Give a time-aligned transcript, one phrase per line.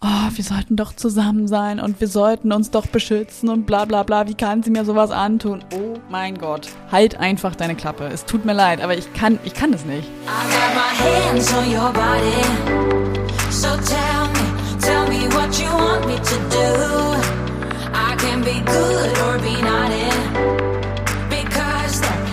[0.00, 4.02] oh, wir sollten doch zusammen sein und wir sollten uns doch beschützen und bla bla
[4.02, 5.64] bla, wie kann sie mir sowas antun?
[5.74, 8.06] Oh mein Gott, halt einfach deine Klappe.
[8.06, 10.08] Es tut mir leid, aber ich kann, ich kann das nicht.
[13.50, 14.44] So tell me,
[14.80, 16.66] tell me what you want me to do.
[17.92, 20.10] I can be good or be naughty.
[21.28, 22.28] Because there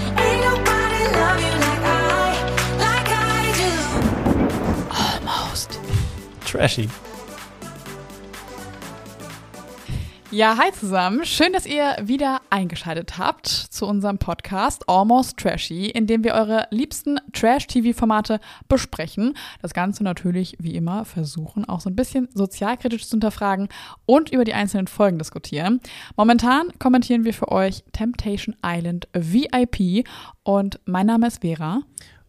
[10.35, 11.23] Ja, hi zusammen.
[11.23, 16.67] Schön, dass ihr wieder eingeschaltet habt zu unserem Podcast Almost Trashy, in dem wir eure
[16.71, 19.37] liebsten Trash-TV-Formate besprechen.
[19.61, 23.69] Das Ganze natürlich, wie immer, versuchen auch so ein bisschen sozialkritisch zu hinterfragen
[24.05, 25.79] und über die einzelnen Folgen diskutieren.
[26.17, 30.05] Momentan kommentieren wir für euch Temptation Island VIP
[30.43, 31.79] und mein Name ist Vera.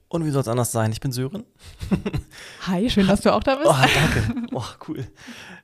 [0.09, 0.93] Und wie soll es anders sein?
[0.93, 1.45] Ich bin Sören.
[2.67, 3.69] Hi, schön, dass du auch da bist.
[3.69, 4.47] Oh, danke.
[4.53, 5.07] Oh, cool.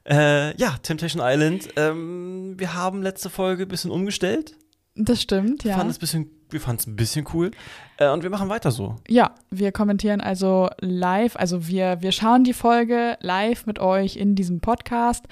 [0.04, 1.68] Äh, ja, Temptation Island.
[1.76, 4.56] Ähm, wir haben letzte Folge ein bisschen umgestellt.
[4.94, 5.76] Das stimmt, Wir ja.
[5.78, 7.50] fanden es ein bisschen, wir fanden es ein bisschen cool.
[7.96, 8.96] Äh, und wir machen weiter so.
[9.08, 14.34] Ja, wir kommentieren also live, also wir, wir schauen die Folge live mit euch in
[14.34, 15.24] diesem Podcast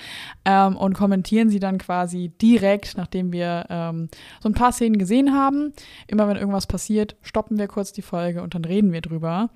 [0.47, 4.09] ähm, und kommentieren sie dann quasi direkt, nachdem wir ähm,
[4.43, 5.75] so ein paar Szenen gesehen haben.
[6.07, 9.51] Immer wenn irgendwas passiert, stoppen wir kurz die Folge und dann reden wir drüber.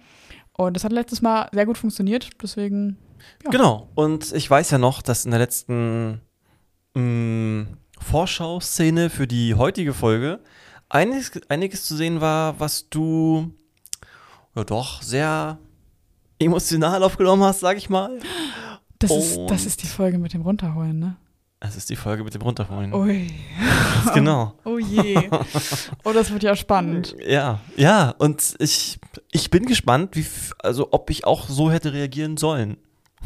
[0.53, 2.99] Und das hat letztes Mal sehr gut funktioniert, deswegen
[3.43, 3.51] Ja.
[3.51, 3.89] Genau.
[3.95, 6.21] Und ich weiß ja noch, dass in der letzten
[6.95, 7.69] mh,
[8.05, 10.41] Vorschau-Szene für die heutige Folge
[10.89, 13.51] einiges, einiges zu sehen war, was du
[14.55, 15.59] ja doch sehr
[16.39, 18.21] emotional aufgenommen hast, sag ich mal.
[18.99, 21.17] das ist, das ist die Folge mit dem Runterholen, ne?
[21.61, 22.93] Das ist die Folge mit dem Runterholen.
[22.95, 23.31] Ui.
[24.13, 24.53] Genau.
[24.65, 25.31] Oh je.
[26.05, 27.17] Oh, das wird ja spannend.
[27.27, 28.99] Ja, ja, und ich,
[29.33, 30.27] ich bin gespannt, wie,
[30.59, 32.77] also ob ich auch so hätte reagieren sollen.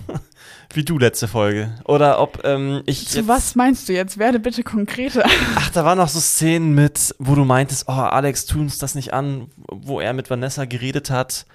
[0.72, 1.74] wie du letzte Folge.
[1.84, 3.08] Oder ob ähm, ich.
[3.08, 4.19] Zu jetzt- was meinst du jetzt?
[4.19, 5.25] Werde bitte konkreter.
[5.56, 8.94] Ach, da waren noch so Szenen mit, wo du meintest, oh, Alex, tu uns das
[8.94, 11.47] nicht an, wo er mit Vanessa geredet hat.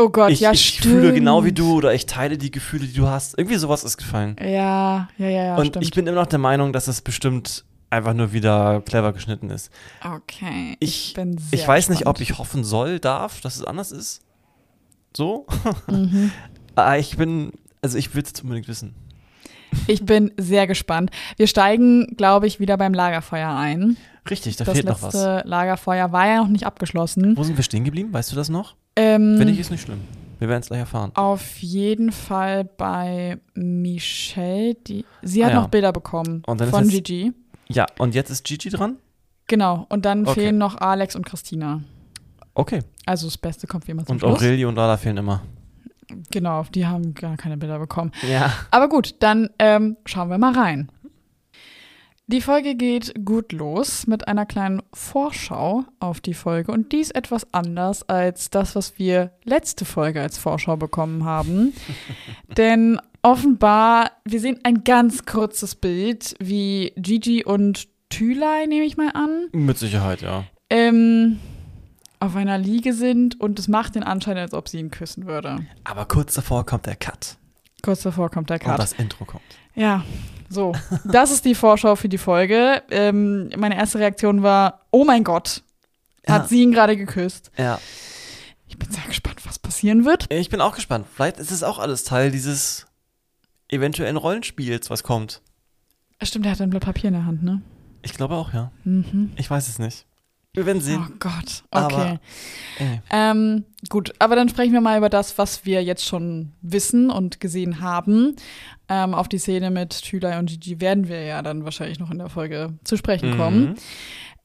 [0.00, 0.94] Oh Gott, ich ja, ich stimmt.
[0.94, 3.36] fühle genau wie du oder ich teile die Gefühle, die du hast.
[3.36, 4.36] Irgendwie sowas ist gefallen.
[4.40, 5.84] Ja, ja, ja, ja, und stimmt.
[5.84, 9.70] ich bin immer noch der Meinung, dass es bestimmt einfach nur wieder clever geschnitten ist.
[10.04, 10.76] okay.
[10.78, 14.20] Ich, bin sehr ich weiß nicht, ob ich hoffen soll, darf, dass es anders ist.
[15.16, 15.46] So?
[15.88, 16.30] Mhm.
[16.76, 17.50] Ah, ich bin,
[17.82, 18.94] also ich will es unbedingt wissen.
[19.86, 21.10] Ich bin sehr gespannt.
[21.36, 23.96] Wir steigen, glaube ich, wieder beim Lagerfeuer ein.
[24.30, 25.12] Richtig, da das fehlt noch was.
[25.14, 27.36] letzte Lagerfeuer war ja noch nicht abgeschlossen.
[27.36, 28.12] Wo sind wir stehen geblieben?
[28.12, 28.76] Weißt du das noch?
[28.96, 30.00] Ähm, Wenn nicht, ist nicht schlimm.
[30.38, 31.10] Wir werden es gleich erfahren.
[31.14, 35.60] auf jeden Fall bei Michelle, die sie hat Ah, ja.
[35.62, 37.32] noch Bilder bekommen von jetzt- Gigi.
[37.68, 38.96] Ja, und jetzt ist Gigi dran?
[39.48, 39.86] Genau.
[39.88, 40.40] Und dann Okay.
[40.42, 41.82] fehlen noch Alex und Christina.
[42.54, 42.80] Okay.
[43.06, 44.38] Also das Beste kommt wie immer zum Und Schluss.
[44.38, 45.42] Aurelie und Lala fehlen immer.
[46.30, 48.12] Genau, die haben gar keine Bilder bekommen.
[48.28, 48.52] Ja.
[48.70, 50.90] Aber gut, dann ähm, schauen wir mal rein.
[52.30, 57.14] Die Folge geht gut los mit einer kleinen Vorschau auf die Folge und die ist
[57.14, 61.72] etwas anders als das, was wir letzte Folge als Vorschau bekommen haben.
[62.58, 69.10] Denn offenbar, wir sehen ein ganz kurzes Bild, wie Gigi und Thülei, nehme ich mal
[69.14, 70.44] an, Mit Sicherheit, ja.
[70.68, 71.38] ähm,
[72.20, 75.58] auf einer Liege sind und es macht den Anschein, als ob sie ihn küssen würde.
[75.84, 77.36] Aber kurz davor kommt der Cut.
[77.82, 78.72] Kurz davor kommt der Cut.
[78.72, 79.42] Und das Intro kommt.
[79.74, 80.04] Ja,
[80.48, 80.74] so.
[81.04, 82.82] Das ist die Vorschau für die Folge.
[82.90, 85.62] Ähm, meine erste Reaktion war, oh mein Gott,
[86.26, 86.48] hat Ja.
[86.48, 87.50] sie ihn gerade geküsst.
[87.56, 87.78] Ja.
[88.66, 90.26] Ich bin sehr gespannt, was passieren wird.
[90.32, 91.06] Ich bin auch gespannt.
[91.14, 92.86] Vielleicht ist es auch alles Teil dieses
[93.68, 95.40] eventuellen Rollenspiels, was kommt.
[96.22, 97.62] Stimmt, er hat ein Blatt Papier in der Hand, ne?
[98.02, 98.72] Ich glaube auch, ja.
[98.84, 99.32] Mhm.
[99.36, 100.04] Ich weiß es nicht.
[100.58, 101.06] Wir werden Oh sehen.
[101.20, 102.18] Gott, Aber- okay.
[102.80, 103.00] Ey.
[103.10, 107.38] Ähm, gut, aber dann sprechen wir mal über das, was wir jetzt schon wissen und
[107.40, 108.34] gesehen haben.
[108.88, 112.18] Ähm, auf die Szene mit Thülei und Gigi werden wir ja dann wahrscheinlich noch in
[112.18, 113.60] der Folge zu sprechen kommen.
[113.70, 113.74] Mhm.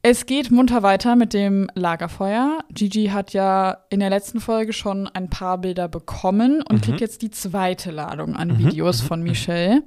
[0.03, 2.59] Es geht munter weiter mit dem Lagerfeuer.
[2.69, 6.81] Gigi hat ja in der letzten Folge schon ein paar Bilder bekommen und Mhm.
[6.81, 9.27] kriegt jetzt die zweite Ladung an Mhm, Videos mhm, von mhm.
[9.29, 9.83] Michelle.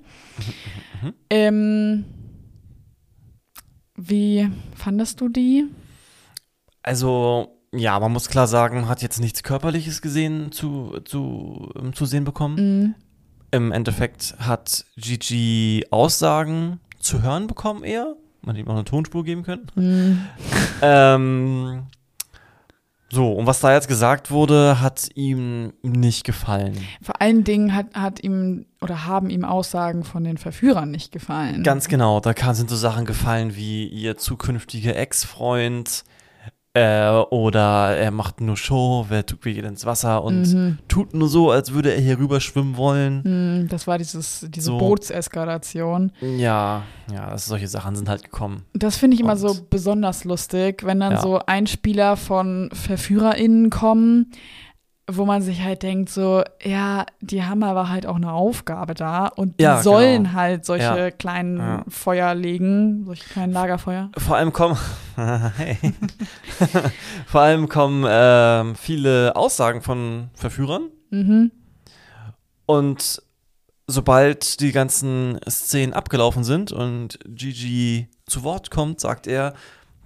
[1.31, 2.05] Ähm,
[3.95, 5.67] wie fandest du die?
[6.87, 12.07] Also, ja, man muss klar sagen, hat jetzt nichts Körperliches gesehen zu, zu, ähm, zu
[12.07, 12.55] sehen bekommen.
[12.55, 12.95] Mhm.
[13.51, 18.15] Im Endeffekt hat Gigi Aussagen zu hören bekommen eher.
[18.43, 19.67] Man hätte ihm auch eine Tonspur geben können.
[19.75, 20.23] Mhm.
[20.83, 21.87] Ähm,
[23.09, 26.77] so, und was da jetzt gesagt wurde, hat ihm nicht gefallen.
[27.01, 31.63] Vor allen Dingen hat, hat ihm oder haben ihm Aussagen von den Verführern nicht gefallen.
[31.63, 36.05] Ganz genau, da kann, sind so Sachen gefallen wie ihr zukünftiger Ex-Freund
[36.77, 40.79] Äh, oder er macht nur Show, wer tut, geht ins Wasser und Mhm.
[40.89, 43.25] tut nur so, als würde er hier rüber schwimmen wollen.
[43.25, 44.77] Hm, Das war dieses, diese So.
[44.79, 46.13] Bootseskalation.
[46.21, 48.63] Ja, ja, das, solche Sachen sind halt gekommen.
[48.75, 51.23] Das finde ich immer Und- so besonders lustig, wenn dann Ja.
[51.23, 54.31] so Einspieler von VerführerInnen kommen,
[55.09, 59.29] wo man sich halt denkt, so, ja, die haben aber halt auch eine Aufgabe da
[59.29, 60.35] und die Ja, sollen genau.
[60.37, 61.11] halt solche Ja.
[61.13, 61.85] kleinen Ja.
[61.89, 64.11] Feuer legen, solche kleinen Lagerfeuer.
[64.19, 64.77] Vor allem kommen,
[67.27, 71.53] vor allem kommen ähm, viele Aussagen von Verführern Mhm.
[72.67, 73.23] und
[73.87, 79.55] sobald die ganzen Szenen abgelaufen sind und Gigi zu Wort kommt, sagt er,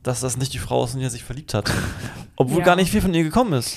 [0.02, 1.70] dass das nicht die Frau ist, in die er sich verliebt hat.
[2.36, 3.76] Obwohl gar nicht viel von ihr gekommen ist.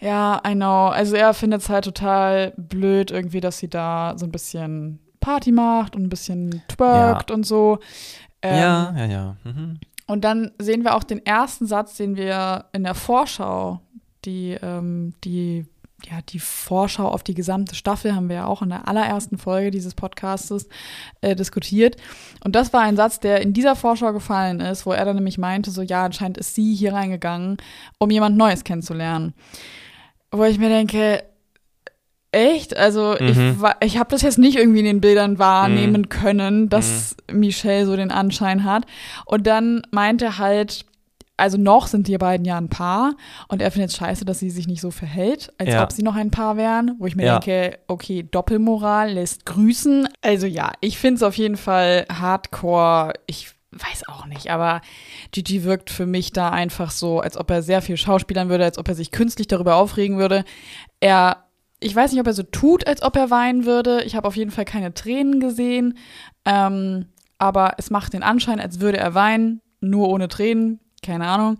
[0.00, 0.88] Ja, I know.
[0.88, 5.52] Also er findet es halt total blöd irgendwie, dass sie da so ein bisschen Party
[5.52, 7.78] macht und ein bisschen twerkt und so.
[8.42, 9.36] Ähm, ja, ja, ja.
[9.44, 9.78] Mhm.
[10.06, 13.80] Und dann sehen wir auch den ersten Satz, den wir in der Vorschau,
[14.24, 15.66] die, ähm, die,
[16.04, 19.70] ja, die Vorschau auf die gesamte Staffel haben wir ja auch in der allerersten Folge
[19.70, 20.68] dieses Podcastes
[21.20, 21.96] äh, diskutiert.
[22.42, 25.38] Und das war ein Satz, der in dieser Vorschau gefallen ist, wo er dann nämlich
[25.38, 27.58] meinte, so ja, anscheinend ist sie hier reingegangen,
[27.98, 29.34] um jemand Neues kennenzulernen.
[30.32, 31.22] Wo ich mir denke,
[32.32, 32.76] echt?
[32.76, 33.56] Also Mhm.
[33.80, 37.40] ich, ich habe das jetzt nicht irgendwie in den Bildern wahrnehmen können, dass Mhm.
[37.40, 38.84] Michelle so den Anschein hat.
[39.26, 40.84] Und dann meinte er halt,
[41.36, 43.14] also noch sind die beiden ja ein Paar
[43.48, 45.82] und er findet es scheiße, dass sie sich nicht so verhält, als Ja.
[45.82, 47.38] ob sie noch ein Paar wären, wo ich mir Ja.
[47.40, 50.06] denke, okay, Doppelmoral lässt grüßen.
[50.20, 53.14] Also ja, ich finde es auf jeden Fall hardcore.
[53.26, 54.80] Ich weiß auch nicht, aber
[55.30, 58.78] Gigi wirkt für mich da einfach so, als ob er sehr viel schauspielern würde, als
[58.78, 60.44] ob er sich künstlich darüber aufregen würde.
[60.98, 61.44] Er,
[61.78, 64.02] ich weiß nicht, ob er so tut, als ob er weinen würde.
[64.02, 65.96] Ich habe auf jeden Fall keine Tränen gesehen,
[66.44, 67.06] ähm,
[67.38, 70.80] aber es macht den Anschein, als würde er weinen, nur ohne Tränen.
[71.02, 71.58] Keine Ahnung.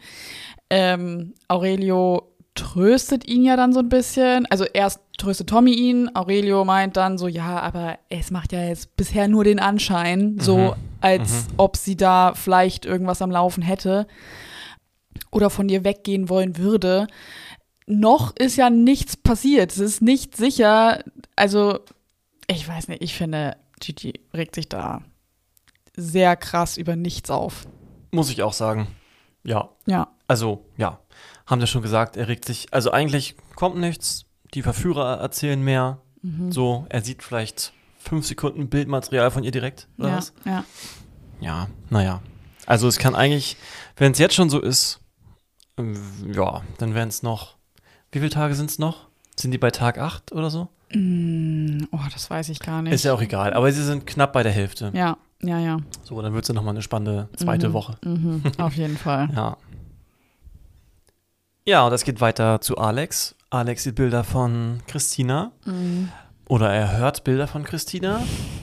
[0.68, 4.46] Ähm, Aurelio tröstet ihn ja dann so ein bisschen.
[4.46, 8.96] Also erst tröstet Tommy ihn, Aurelio meint dann so, ja, aber es macht ja jetzt
[8.96, 10.72] bisher nur den Anschein, so Mhm.
[11.00, 14.06] als ob sie da vielleicht irgendwas am Laufen hätte
[15.30, 17.06] oder von dir weggehen wollen würde.
[17.86, 19.72] Noch ist ja nichts passiert.
[19.72, 21.02] Es ist nicht sicher.
[21.36, 21.80] Also,
[22.46, 25.02] ich weiß nicht, ich finde, Gigi regt sich da
[25.96, 27.66] sehr krass über nichts auf.
[28.12, 28.86] Muss ich auch sagen.
[29.42, 29.70] Ja.
[29.86, 30.08] Ja.
[30.28, 30.99] Also, ja.
[31.50, 32.72] Haben wir schon gesagt, er regt sich.
[32.72, 34.24] Also, eigentlich kommt nichts.
[34.54, 35.98] Die Verführer erzählen mehr.
[36.22, 36.52] Mhm.
[36.52, 39.88] So, er sieht vielleicht fünf Sekunden Bildmaterial von ihr direkt.
[39.98, 40.32] Oder Ja, was?
[40.44, 40.64] ja.
[41.40, 42.22] Ja, naja.
[42.66, 43.56] Also, es kann eigentlich,
[43.96, 45.00] wenn es jetzt schon so ist,
[45.76, 45.96] ähm,
[46.32, 47.56] ja, dann wären es noch.
[48.12, 49.08] Wie viele Tage sind es noch?
[49.36, 50.68] Sind die bei Tag 8 oder so?
[50.92, 52.92] Mm, oh, das weiß ich gar nicht.
[52.92, 53.54] Ist ja auch egal.
[53.54, 54.90] Aber sie sind knapp bei der Hälfte.
[54.94, 55.78] Ja, ja, ja.
[56.02, 57.72] So, dann wird es ja nochmal eine spannende zweite Mhm.
[57.72, 57.96] Woche.
[58.04, 59.28] Mhm, auf jeden Fall.
[59.34, 59.56] Ja.
[61.66, 63.34] Ja, und es geht weiter zu Alex.
[63.50, 65.52] Alex sieht Bilder von Christina.
[65.64, 66.08] Mhm.
[66.48, 68.22] Oder er hört Bilder von Christina.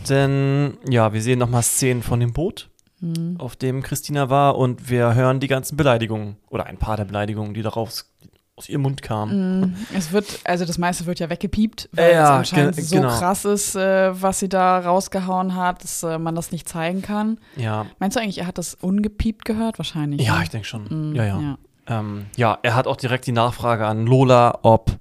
[0.10, 3.36] Denn, ja, wir sehen nochmal Szenen von dem Boot, Mhm.
[3.40, 4.58] auf dem Christina war.
[4.58, 6.38] Und wir hören die ganzen Beleidigungen.
[6.50, 8.12] Oder ein paar der Beleidigungen, die daraus
[8.56, 9.60] aus ihrem Mund kamen.
[9.62, 9.76] Mhm.
[9.96, 13.10] Es wird, also das meiste wird ja weggepiept, weil Ja, es anscheinend ge- so genau.
[13.10, 17.40] krass ist, äh, was sie da rausgehauen hat, dass äh, man das nicht zeigen kann.
[17.56, 17.86] Ja.
[18.00, 19.78] Meinst du eigentlich, er hat das ungepiept gehört?
[19.78, 20.26] Wahrscheinlich.
[20.26, 20.44] Ja, ne?
[20.44, 20.86] ich denke schon.
[20.90, 21.40] Mhm, Ja, ja.
[21.40, 21.58] ja.
[21.88, 24.92] Ähm, ja, er hat auch direkt die Nachfrage an Lola, ob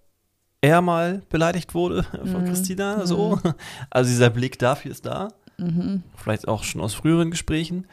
[0.61, 2.47] er mal beleidigt wurde von Mhm.
[2.47, 3.07] Christina.
[3.07, 3.39] So.
[3.91, 5.29] Also dieser Blick dafür ist da.
[5.59, 6.03] Mhm.
[6.17, 7.87] Vielleicht auch schon aus früheren Gesprächen.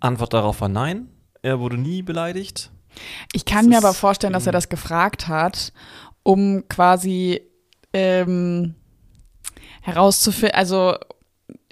[0.00, 1.08] Antwort darauf war nein.
[1.42, 2.70] Er wurde nie beleidigt.
[3.32, 4.54] Ich kann Das mir aber vorstellen, dass er mhm.
[4.54, 5.72] das gefragt hat,
[6.22, 7.40] um quasi
[7.92, 8.74] ähm,
[9.82, 10.96] herauszufinden, also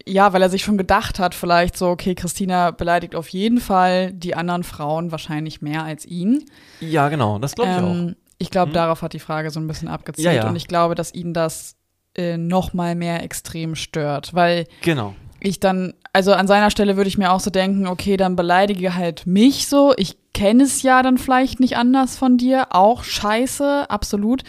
[0.07, 4.13] ja, weil er sich schon gedacht hat, vielleicht so, okay, Christina beleidigt auf jeden Fall
[4.13, 6.45] die anderen Frauen wahrscheinlich mehr als ihn.
[6.81, 7.95] Ja, genau, das glaube ich auch.
[7.95, 8.75] Ähm, ich glaube, Mhm.
[8.75, 10.49] darauf hat die Frage so ein bisschen abgezielt Ja, ja.
[10.49, 11.77] und ich glaube, dass ihn das
[12.17, 15.15] äh, noch mal mehr extrem stört, weil Genau.
[15.41, 18.95] ich dann, also an seiner Stelle würde ich mir auch so denken, okay, dann beleidige
[18.95, 19.95] halt mich so.
[19.97, 22.67] Ich kenne es ja dann vielleicht nicht anders von dir.
[22.71, 24.43] Auch scheiße, absolut.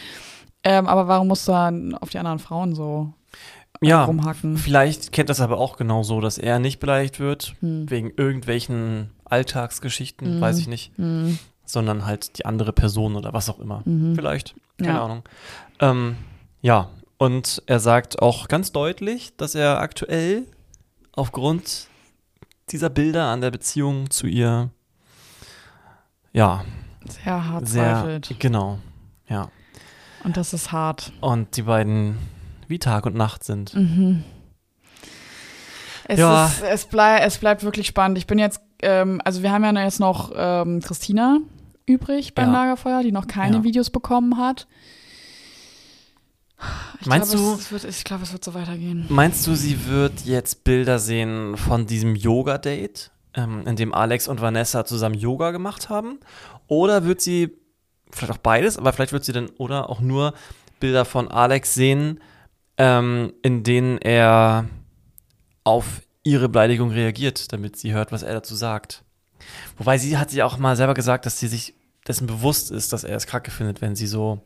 [0.64, 3.14] Ähm, aber warum musst du dann auf die anderen Frauen so
[3.88, 4.58] Ja, rumhacken?
[4.58, 7.90] vielleicht kennt das aber auch genau so, dass er nicht beleidigt wird, Hm.
[7.90, 10.42] wegen irgendwelchen Alltagsgeschichten, Mhm.
[10.42, 11.38] weiß ich nicht, Hm.
[11.66, 13.82] sondern halt die andere Person oder was auch immer.
[13.86, 14.16] Mhm.
[14.16, 15.04] Vielleicht, keine Ja.
[15.06, 15.24] Ahnung.
[15.80, 16.16] Ähm,
[16.62, 20.44] ja, und er sagt auch ganz deutlich, dass er aktuell
[21.14, 21.88] aufgrund
[22.70, 24.70] dieser Bilder an der Beziehung zu ihr,
[26.32, 26.64] ja,
[27.08, 28.36] Sehr hart sehr, zweifelt.
[28.40, 28.80] genau,
[29.28, 29.50] ja.
[30.24, 31.12] Und das ist hart.
[31.22, 32.18] Und die beiden
[32.68, 33.74] wie Tag und Nacht sind.
[33.76, 34.24] Mhm.
[36.08, 36.46] Es, Ja.
[36.48, 38.18] ist, es, blei es bleibt wirklich spannend.
[38.18, 41.40] Ich bin jetzt, ähm, also wir haben ja jetzt noch ähm, Christina
[41.86, 42.60] übrig beim Ja.
[42.64, 43.64] Lagerfeuer, die noch keine Ja.
[43.64, 44.68] Videos bekommen hat.
[47.02, 49.06] Ich Meinst glaube, du- Es, es wird, ich glaube, es wird so weitergehen.
[49.10, 54.40] Meinst du, sie wird jetzt Bilder sehen von diesem Yoga-Date, ähm, in dem Alex und
[54.42, 56.20] Vanessa zusammen Yoga gemacht haben?
[56.68, 57.52] Oder wird sie,
[58.12, 60.34] vielleicht auch beides, aber vielleicht wird sie dann oder auch nur
[60.80, 62.20] Bilder von Alex sehen,
[62.78, 64.66] ähm, in denen er
[65.64, 69.04] auf ihre Beleidigung reagiert, damit sie hört, was er dazu sagt.
[69.78, 71.76] Wobei sie hat ja auch mal selber gesagt, dass sie sich
[72.08, 74.42] dessen bewusst ist, dass er es kacke findet, wenn sie so,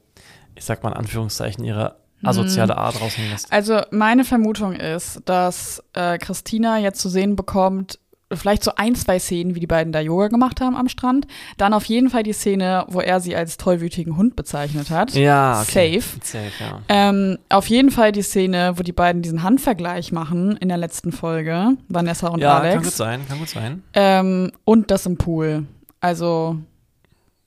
[0.55, 3.51] ich sag mal in Anführungszeichen, ihre asoziale Art raushängen lässt.
[3.51, 8.00] Also meine Vermutung ist, dass äh, Christina jetzt zu sehen bekommt,
[8.34, 11.27] vielleicht so ein, zwei Szenen, wie die beiden da Yoga gemacht haben am Strand.
[11.57, 15.13] Dann auf jeden Fall die Szene, wo er sie als tollwütigen Hund bezeichnet hat.
[15.13, 16.00] Ja, okay.
[16.00, 16.19] Safe.
[16.24, 16.81] Safe, ja.
[16.89, 21.12] Ähm, auf jeden Fall die Szene, wo die beiden diesen Handvergleich machen in der letzten
[21.12, 22.98] Folge, Vanessa und ja, kann gut Alex.
[22.98, 23.84] sein, kann gut sein.
[23.93, 25.65] Ähm, und das im Pool.
[26.01, 26.57] Also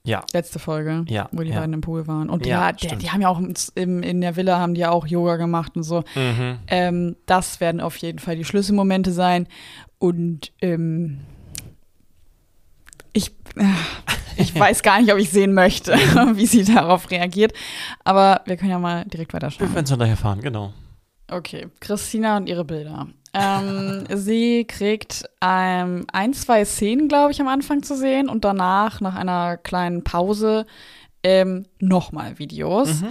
[0.03, 0.23] Ja.
[0.33, 1.61] letzte Folge, Ja, wo die ja.
[1.61, 2.31] beiden im Pool waren.
[2.31, 3.03] Und Ja, ja, stimmt.
[3.03, 3.39] die haben ja auch
[3.75, 6.05] im, in der Villa haben die ja auch Yoga gemacht und so.
[6.15, 6.57] Mhm.
[6.69, 9.47] Ähm, das werden auf jeden Fall die Schlüsselmomente sein.
[10.01, 11.21] Und ähm,
[13.13, 13.65] ich, äh,
[14.37, 15.93] ich weiß gar nicht, ob ich sehen möchte,
[16.35, 17.53] wie sie darauf reagiert.
[18.03, 19.75] Aber wir können ja mal direkt Wir weiterschauen.
[19.75, 20.73] werden schon daher fahren, genau.
[21.31, 23.09] Okay, Christina und ihre Bilder.
[23.35, 29.03] Ähm, sie kriegt ähm, ein, zwei Szenen, glaube ich, am Anfang zu sehen und danach,
[29.03, 30.65] nach einer kleinen Pause,
[31.23, 33.03] ähm, nochmal Videos.
[33.03, 33.09] Mhm.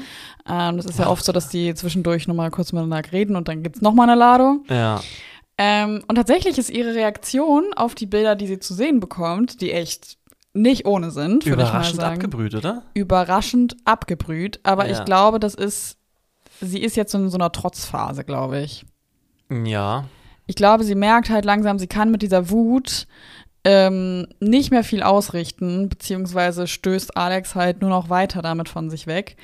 [0.49, 3.61] Ähm, das ist ja oft so, dass die zwischendurch nochmal kurz miteinander reden und dann
[3.61, 4.65] gibt's noch nochmal eine Ladung.
[4.67, 4.99] Ja.
[5.61, 9.73] Ähm, und tatsächlich ist ihre Reaktion auf die Bilder, die sie zu sehen bekommt, die
[9.73, 10.17] echt
[10.53, 12.15] nicht ohne sind, würde ich mal Überraschend sagen.
[12.15, 12.83] abgebrüht, oder?
[12.93, 14.61] Überraschend abgebrüht.
[14.63, 14.93] Aber Ja.
[14.97, 15.97] ich glaube, das ist,
[16.61, 18.85] sie ist jetzt in so einer Trotzphase, glaube ich.
[19.51, 20.05] Ja.
[20.47, 23.05] Ich glaube, sie merkt halt langsam, sie kann mit dieser Wut
[23.65, 29.05] ähm, nicht mehr viel ausrichten, beziehungsweise stößt Alex halt nur noch weiter damit von sich
[29.07, 29.35] weg.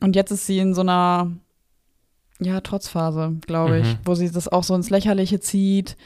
[0.00, 1.30] Und jetzt ist sie in so einer,
[2.44, 3.98] ja, Trotzphase, glaube ich, Mhm.
[4.04, 5.96] wo sie das auch so ins Lächerliche zieht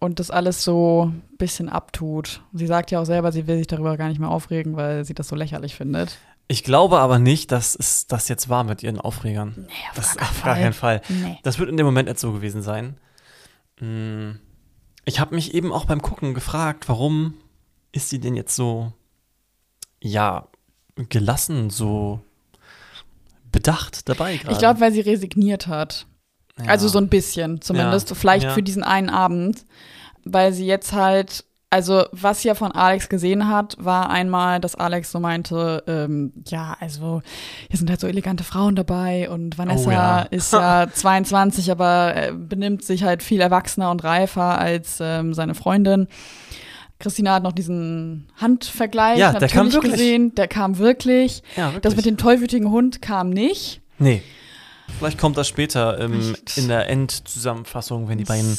[0.00, 2.42] und das alles so ein bisschen abtut.
[2.52, 5.14] Sie sagt ja auch selber, sie will sich darüber gar nicht mehr aufregen, weil sie
[5.14, 6.18] das so lächerlich findet.
[6.46, 9.54] Ich glaube aber nicht, dass es das jetzt war mit ihren Aufregern.
[9.66, 11.00] Nee, auf Das gar auf gar keinen Fall.
[11.08, 11.38] Nee.
[11.42, 12.98] Das wird in dem Moment nicht so gewesen sein.
[13.80, 14.32] Mm,
[15.06, 17.34] Ich habe mich eben auch beim Gucken gefragt, warum
[17.92, 18.92] ist sie denn jetzt so,
[20.02, 20.48] ja,
[21.08, 22.20] gelassen, so
[23.54, 24.52] bedacht dabei gerade?
[24.52, 26.06] Ich glaube, weil sie resigniert hat.
[26.58, 26.66] Ja.
[26.66, 28.50] Also so ein bisschen zumindest, Ja, vielleicht ja.
[28.50, 29.64] für diesen einen Abend,
[30.24, 34.76] weil sie jetzt halt, also was sie ja von Alex gesehen hat, war einmal, dass
[34.76, 37.22] Alex so meinte, ähm, ja, also
[37.68, 42.32] hier sind halt so elegante Frauen dabei und Vanessa Oh ist ja 22, aber äh,
[42.32, 46.06] benimmt sich halt viel erwachsener und reifer als ähm, seine Freundin.
[47.04, 49.92] Christina hat noch diesen Handvergleich Ja, der kam wirklich.
[49.92, 51.42] gesehen, der kam wirklich.
[51.54, 51.82] Ja, wirklich.
[51.82, 53.82] Das mit dem tollwütigen Hund kam nicht.
[53.98, 54.22] Nee.
[54.98, 58.56] Vielleicht kommt das später ähm, in der Endzusammenfassung, wenn die beiden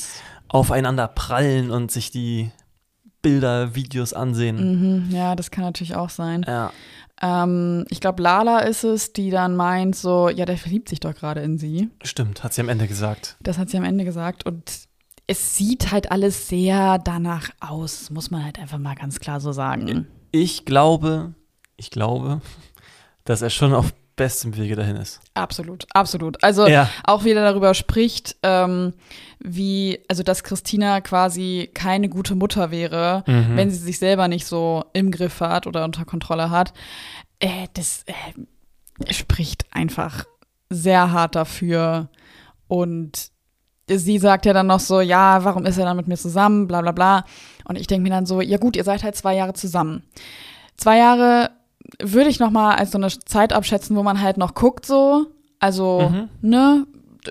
[0.47, 2.51] aufeinander prallen und sich die
[3.23, 5.07] Bilder, Videos ansehen.
[5.07, 6.45] Mhm, ja, das kann natürlich auch sein.
[6.47, 6.71] Ja.
[7.19, 11.15] Ähm, ich glaube, Lala ist es, die dann meint, so, ja, der verliebt sich doch
[11.15, 11.89] gerade in sie.
[12.03, 13.37] Stimmt, hat sie am Ende gesagt.
[13.41, 14.45] Das hat sie am Ende gesagt.
[14.45, 14.71] Und
[15.27, 19.51] es sieht halt alles sehr danach aus, muss man halt einfach mal ganz klar so
[19.51, 20.07] sagen.
[20.31, 21.33] Ich glaube,
[21.77, 22.41] ich glaube,
[23.23, 25.19] dass er schon auf bestem Wege dahin ist.
[25.33, 26.41] Absolut, absolut.
[26.41, 26.89] Also Ja.
[27.03, 28.93] auch wieder darüber spricht, ähm,
[29.39, 33.57] wie, also dass Christina quasi keine gute Mutter wäre, Mhm.
[33.57, 36.71] wenn sie sich selber nicht so im Griff hat oder unter Kontrolle hat.
[37.39, 40.23] Äh, das äh, spricht einfach
[40.69, 42.07] sehr hart dafür.
[42.67, 43.31] Und
[43.89, 46.81] sie sagt ja dann noch so, ja, warum ist er dann mit mir zusammen, bla
[46.81, 47.25] bla bla.
[47.67, 50.03] Und ich denke mir dann so, ja gut, ihr seid halt zwei Jahre zusammen.
[50.77, 51.51] Zwei Jahre
[52.01, 55.27] würde ich noch mal als so eine Zeit abschätzen, wo man halt noch guckt so,
[55.59, 56.29] also, Mhm.
[56.41, 56.85] ne,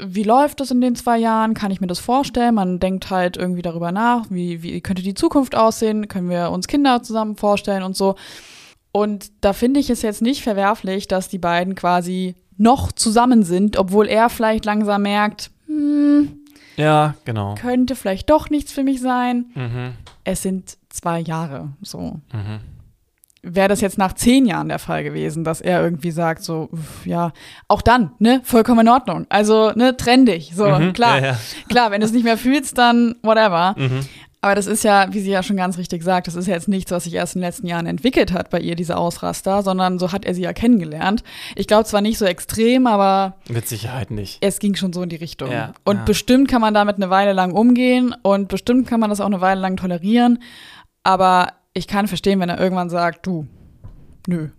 [0.04, 1.54] wie läuft das in den zwei Jahren?
[1.54, 2.54] Kann ich mir das vorstellen?
[2.56, 6.08] Man denkt halt irgendwie darüber nach, wie, wie könnte die Zukunft aussehen?
[6.08, 8.16] Können wir uns Kinder zusammen vorstellen und so.
[8.90, 13.76] Und da finde ich es jetzt nicht verwerflich, dass die beiden quasi noch zusammen sind,
[13.76, 16.40] obwohl er vielleicht langsam merkt, hm,
[16.76, 17.54] Ja, genau.
[17.54, 19.47] könnte vielleicht doch nichts für mich sein.
[19.54, 19.93] Mhm.
[20.25, 22.21] Es sind zwei Jahre, so.
[22.33, 22.61] Mhm.
[23.47, 27.04] Wäre das jetzt nach zehn Jahren der Fall gewesen, dass er irgendwie sagt, so, uff,
[27.04, 27.33] ja,
[27.69, 29.26] auch dann, ne, vollkommen in Ordnung.
[29.28, 31.19] Also, ne, trenn dich, so, Mhm, klar.
[31.19, 31.37] ja, ja.
[31.69, 33.75] Klar, wenn du es nicht mehr fühlst, dann whatever.
[34.44, 36.68] Aber das ist ja, wie sie ja schon ganz richtig sagt, das ist ja jetzt
[36.68, 39.98] nichts, was sich erst in den letzten Jahren entwickelt hat bei ihr, diese Ausraster, sondern
[39.98, 41.24] so hat er sie ja kennengelernt.
[41.56, 44.36] Ich glaube zwar nicht so extrem, aber Mit Sicherheit nicht.
[44.42, 45.50] es ging schon so in die Richtung.
[45.50, 46.04] Ja, und ja.
[46.04, 49.40] bestimmt kann man damit eine Weile lang umgehen und bestimmt kann man das auch eine
[49.40, 50.42] Weile lang tolerieren.
[51.04, 53.46] Aber ich kann verstehen, wenn er irgendwann sagt, du,
[54.26, 54.50] nö.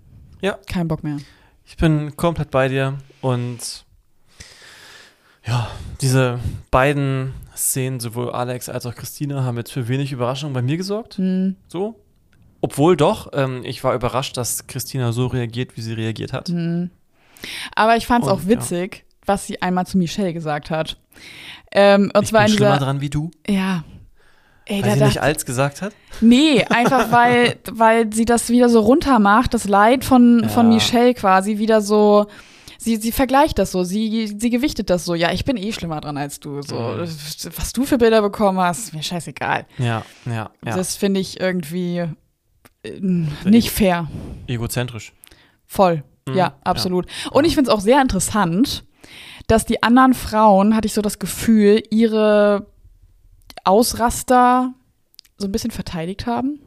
[0.41, 0.57] Ja.
[0.67, 1.17] Kein Bock mehr.
[1.63, 3.84] Ich bin komplett bei dir und
[5.47, 5.67] ja,
[6.01, 6.39] diese
[6.71, 11.15] beiden Szenen, sowohl Alex als auch Christina, haben jetzt für wenig Überraschung bei mir gesorgt.
[11.17, 11.99] Hm, So.
[12.61, 16.49] Obwohl doch, ähm, ich war überrascht, dass Christina so reagiert, wie sie reagiert hat.
[16.49, 16.89] hm.
[17.75, 20.97] Aber ich fand es auch witzig, was sie einmal zu Michelle gesagt hat.
[21.71, 22.85] Ähm, und ich zwar bin in schlimmer dieser.
[22.85, 23.83] dran wie du, Ja.
[24.67, 25.93] Ey, weil da sie dachte nicht als gesagt hat.
[26.21, 30.75] Nee, einfach weil, weil sie das wieder so runter macht, das Leid von, von Ja.
[30.75, 32.25] Michelle quasi wieder so.
[32.85, 35.15] Sie, sie vergleicht das so, sie, sie gewichtet das so.
[35.15, 36.61] Ja, ich bin eh schlimmer dran als du.
[36.61, 37.09] So, Mhm.
[37.57, 39.65] was du für Bilder bekommen hast, mir scheißegal.
[39.79, 40.75] Ja, ja, ja.
[40.75, 42.05] Das finde ich irgendwie
[42.83, 42.99] äh,
[43.43, 44.07] nicht fair.
[44.45, 45.13] Egozentrisch.
[45.65, 46.03] Voll.
[46.27, 47.07] Mhm, ja, absolut.
[47.31, 48.83] Und ich finde es auch sehr interessant,
[49.47, 52.67] dass die anderen Frauen, hatte ich so das Gefühl, ihre
[53.63, 54.73] Ausraster
[55.37, 56.59] so ein bisschen verteidigt haben.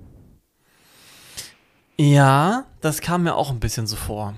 [1.96, 4.34] Ja, das kam mir auch ein bisschen so vor.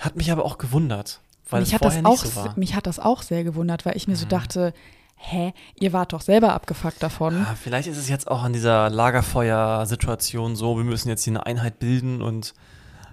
[0.00, 2.58] Hat mich aber auch gewundert, weil mich es hat das vorher auch, nicht so war.
[2.58, 4.30] mich hat das auch sehr gewundert, weil ich mir so Mhm.
[4.30, 4.74] dachte,
[5.16, 7.34] hä, ihr wart doch selber abgefuckt davon.
[7.48, 11.46] Ah, vielleicht ist es jetzt auch an dieser Lagerfeuer-Situation so, wir müssen jetzt hier eine
[11.46, 12.54] Einheit bilden und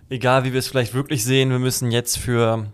[0.10, 2.68] egal wie wir es vielleicht wirklich sehen, wir müssen jetzt für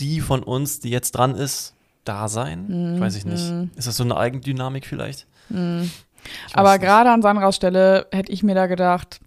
[0.00, 2.66] die von uns, die jetzt dran ist, da sein.
[2.96, 3.48] Mhm, Weiß ich nicht.
[3.50, 3.70] mhm.
[3.76, 5.26] Ist das so eine Eigendynamik vielleicht?
[5.48, 5.90] Mhm.
[6.52, 9.20] Aber gerade an Sandras Stelle hätte ich mir da gedacht,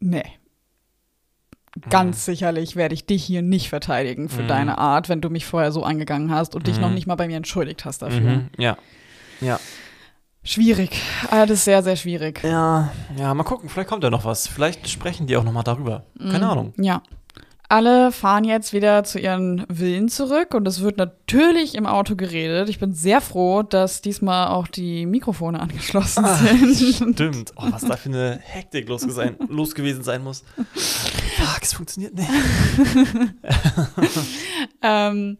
[0.00, 0.22] nee.
[1.90, 4.48] Ganz sicherlich werde ich dich hier nicht verteidigen für Mhm.
[4.48, 6.82] deine Art, wenn du mich vorher so angegangen hast und dich Mhm.
[6.82, 8.20] noch nicht mal bei mir entschuldigt hast dafür.
[8.20, 8.76] Mhm, ja.
[9.40, 9.58] Ja.
[10.44, 10.90] Schwierig.
[11.30, 12.40] Alles sehr, sehr schwierig.
[12.42, 14.46] Ja, ja, mal gucken, vielleicht kommt ja noch was.
[14.46, 16.04] Vielleicht sprechen die auch noch mal darüber.
[16.18, 16.50] Keine Mhm.
[16.50, 16.72] Ahnung.
[16.78, 17.02] Ja.
[17.70, 22.70] Alle fahren jetzt wieder zu ihren Villen zurück und es wird natürlich im Auto geredet.
[22.70, 27.14] Ich bin sehr froh, dass diesmal auch die Mikrofone angeschlossen Ah, sind.
[27.14, 27.52] Stimmt.
[27.56, 30.44] Oh, was da für eine Hektik los, sein, los gewesen sein muss.
[31.38, 32.28] Fuck, es funktioniert nicht.
[34.82, 35.38] ähm,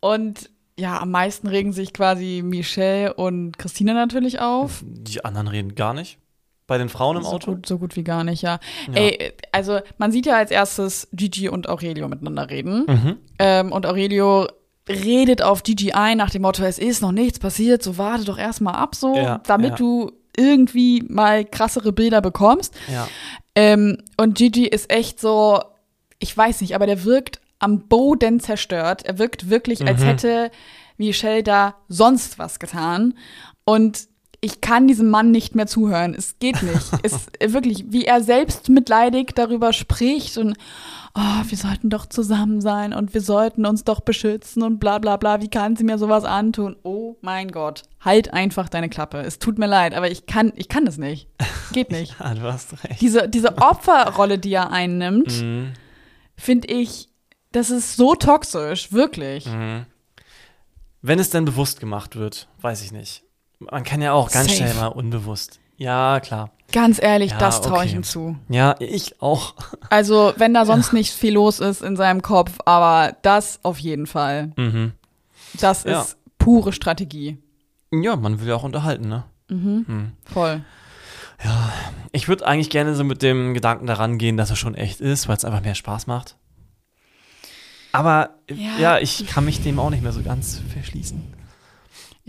[0.00, 4.82] und ja, am meisten regen sich quasi Michelle und Christina natürlich auf.
[4.82, 6.18] Die anderen reden gar nicht.
[6.66, 7.54] Bei den Frauen im so Auto?
[7.54, 8.60] Gut, so gut wie gar nicht, ja.
[8.86, 8.94] Ja.
[8.94, 12.86] Ey, also man sieht ja als erstes Gigi und Aurelio miteinander reden.
[12.86, 13.16] Mhm.
[13.38, 14.46] Ähm, und Aurelio
[14.88, 18.38] redet auf Gigi ein nach dem Motto, es ist noch nichts passiert, so warte doch
[18.38, 19.76] erstmal ab, so, Ja, damit ja.
[19.76, 22.74] du irgendwie mal krassere Bilder bekommst.
[22.92, 23.08] Ja.
[23.54, 25.60] Ähm, und Gigi ist echt so,
[26.18, 29.04] ich weiß nicht, aber der wirkt am Boden zerstört.
[29.04, 30.06] Er wirkt wirklich, als Mhm.
[30.06, 30.50] hätte
[30.96, 33.14] Michelle da sonst was getan.
[33.64, 34.08] Und
[34.42, 36.14] ich kann diesem Mann nicht mehr zuhören.
[36.14, 36.90] Es geht nicht.
[37.02, 40.56] es wirklich, wie er selbst mitleidig darüber spricht und
[41.14, 45.16] oh, wir sollten doch zusammen sein und wir sollten uns doch beschützen und bla bla
[45.18, 45.42] bla.
[45.42, 46.76] Wie kann sie mir sowas antun?
[46.84, 47.82] Oh mein Gott.
[48.00, 49.18] Halt einfach deine Klappe.
[49.20, 51.28] Es tut mir leid, aber ich kann, ich kann das nicht.
[51.72, 52.16] Geht nicht.
[52.18, 53.00] ja, du hast recht.
[53.02, 55.72] Diese, diese Opferrolle, die er einnimmt, Mhm.
[56.36, 57.08] finde ich,
[57.52, 59.44] das ist so toxisch, wirklich.
[59.46, 59.84] Mhm.
[61.02, 63.24] Wenn es denn bewusst gemacht wird, weiß ich nicht.
[63.60, 64.56] Man kann ja auch ganz Safe.
[64.56, 65.60] schnell mal unbewusst.
[65.76, 66.50] Ja, klar.
[66.72, 67.96] Ganz ehrlich, Ja, das traue ich okay.
[67.96, 68.36] ihm zu.
[68.48, 69.54] Ja, ich auch.
[69.90, 74.06] Also, wenn da sonst nicht viel los ist in seinem Kopf, aber das auf jeden
[74.06, 74.52] Fall.
[74.56, 74.92] Mhm.
[75.60, 76.00] Das Ja.
[76.02, 77.38] ist pure Strategie.
[77.92, 79.24] Ja, man will ja auch unterhalten, ne?
[79.48, 79.84] Mhm.
[79.86, 80.12] Hm.
[80.24, 80.62] Voll.
[82.12, 85.26] Ich würde eigentlich gerne so mit dem Gedanken daran gehen, dass er schon echt ist,
[85.26, 86.36] weil es einfach mehr Spaß macht.
[87.92, 88.78] Aber Ja.
[88.78, 88.98] ja.
[88.98, 91.20] ich kann mich dem auch nicht mehr so ganz verschließen.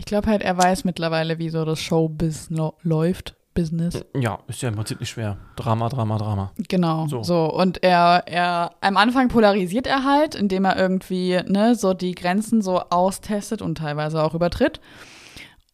[0.01, 2.49] Ich glaube halt, er weiß mittlerweile, wie so das Showbiz
[2.81, 3.35] läuft.
[3.53, 4.03] Business.
[4.15, 5.37] Ja, ist ja im Prinzip nicht schwer.
[5.57, 6.51] Drama, Drama, Drama.
[6.69, 7.05] Genau.
[7.05, 7.21] So.
[7.21, 7.53] So.
[7.53, 12.63] Und er, er, am Anfang polarisiert er halt, indem er irgendwie, ne, so die Grenzen
[12.63, 14.81] so austestet und teilweise auch übertritt.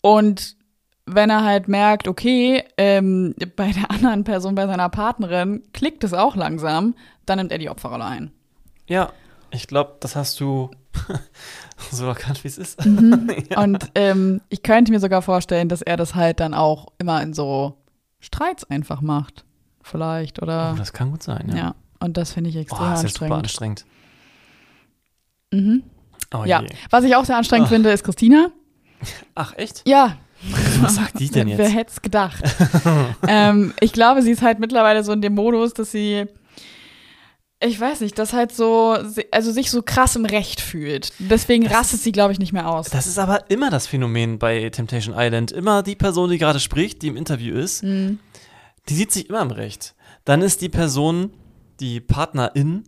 [0.01, 0.57] Und
[1.05, 6.13] wenn er halt merkt, okay, ähm, bei der anderen Person, bei seiner Partnerin, klickt es
[6.13, 8.31] auch langsam, dann nimmt er die Opferrolle ein.
[8.87, 9.13] Ja,
[9.51, 10.69] ich glaube, das hast du
[11.91, 12.85] so erkannt, wie es ist.
[12.85, 17.33] Und ähm, ich könnte mir sogar vorstellen, dass er das halt dann auch immer in
[17.33, 17.77] so
[18.19, 19.45] Streits einfach macht.
[19.81, 20.71] Vielleicht, oder?
[20.73, 21.55] Oh, das kann gut sein, ja.
[21.55, 21.75] ja.
[21.99, 23.85] Und das finde ich Oh, extrem das ist ja super anstrengend.
[23.85, 23.85] anstrengend.
[25.51, 25.83] Mhm.
[26.33, 26.67] Oh Ja, je.
[26.89, 27.71] was ich auch sehr anstrengend Ach.
[27.73, 28.49] finde, ist Christina.
[29.35, 29.83] Ach, echt?
[29.87, 30.17] Ja,
[30.81, 31.73] Was sagt die denn wer jetzt?
[31.75, 32.43] hätte es gedacht?
[33.27, 36.25] ähm, ich glaube, sie ist halt mittlerweile so in dem Modus, dass sie,
[37.59, 38.97] ich weiß nicht, dass halt so,
[39.31, 41.11] also sich so krass im Recht fühlt.
[41.19, 42.89] Deswegen Das rastet sie, glaube ich, nicht mehr aus.
[42.89, 45.51] Das ist aber immer das Phänomen bei Temptation Island.
[45.51, 48.19] Immer die Person, die gerade spricht, die im Interview ist, Mhm.
[48.89, 49.95] die sieht sich immer im Recht.
[50.25, 51.31] Dann ist die Person,
[51.79, 52.83] die Partnerin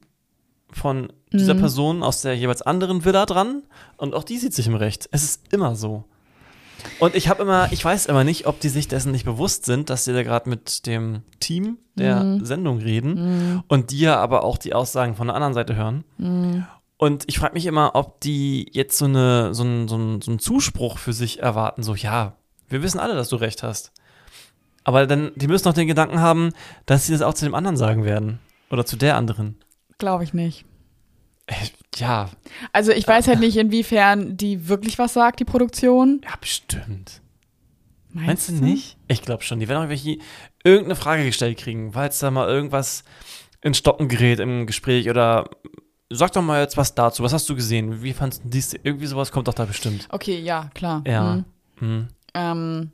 [0.71, 1.59] von dieser Mhm.
[1.59, 3.63] Person aus der jeweils anderen Villa dran
[3.97, 5.09] und auch die sieht sich im Recht.
[5.11, 6.03] Es ist immer so.
[6.99, 9.89] Und ich habe immer, ich weiß immer nicht, ob die sich dessen nicht bewusst sind,
[9.89, 12.45] dass sie da gerade mit dem Team der Mhm.
[12.45, 16.03] Sendung reden und die ja aber auch die Aussagen von der anderen Seite hören.
[16.17, 16.65] Mhm.
[16.97, 20.31] Und ich frage mich immer, ob die jetzt so, eine, so, einen, so, einen, so
[20.31, 22.35] einen Zuspruch für sich erwarten, so, ja,
[22.67, 23.91] wir wissen alle, dass du recht hast.
[24.83, 26.51] Aber dann, die müssen noch den Gedanken haben,
[26.85, 28.39] dass sie das auch zu dem anderen sagen werden.
[28.69, 29.57] Oder zu der anderen.
[29.97, 30.65] Glaube ich nicht.
[31.95, 32.29] Ja,
[32.71, 36.21] Also ich weiß halt nicht, inwiefern die wirklich was sagt, die Produktion.
[36.23, 37.21] ja, bestimmt.
[38.11, 38.97] Meinst du nicht?
[39.07, 39.59] Ich glaube schon.
[39.59, 40.19] Die werden auch irgendwelche,
[40.63, 43.03] irgendeine Frage gestellt kriegen, weil es da mal irgendwas
[43.61, 45.49] in Stocken gerät im Gespräch oder
[46.09, 47.21] sag doch mal jetzt was dazu.
[47.23, 48.01] Was hast du gesehen?
[48.01, 48.73] Wie fandest du dies?
[48.73, 50.07] Irgendwie sowas kommt doch da bestimmt.
[50.09, 51.03] Okay, ja, klar.
[51.05, 51.35] Ja.
[51.35, 51.45] Mhm.
[51.79, 52.07] Hm.
[52.33, 52.91] Ähm,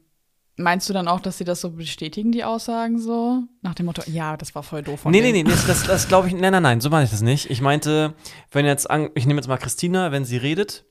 [0.57, 3.43] meinst du dann auch, dass sie das so bestätigen, die Aussagen so?
[3.61, 5.47] Nach dem Motto, ja, das war voll doof von Nee, nee, denen.
[5.47, 7.49] nee, das, das, das glaube ich, nein, nein, nein, so meine ich das nicht.
[7.49, 8.13] Ich meinte,
[8.51, 10.85] wenn jetzt, an, ich nehme jetzt mal Christina, wenn sie redet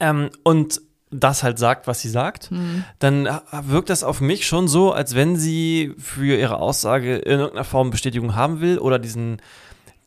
[0.00, 2.84] ähm, und das halt sagt, was sie sagt, Hm.
[2.98, 3.26] dann
[3.62, 7.88] wirkt das auf mich schon so, als wenn sie für ihre Aussage in irgendeiner Form
[7.90, 9.40] Bestätigung haben will oder diesen,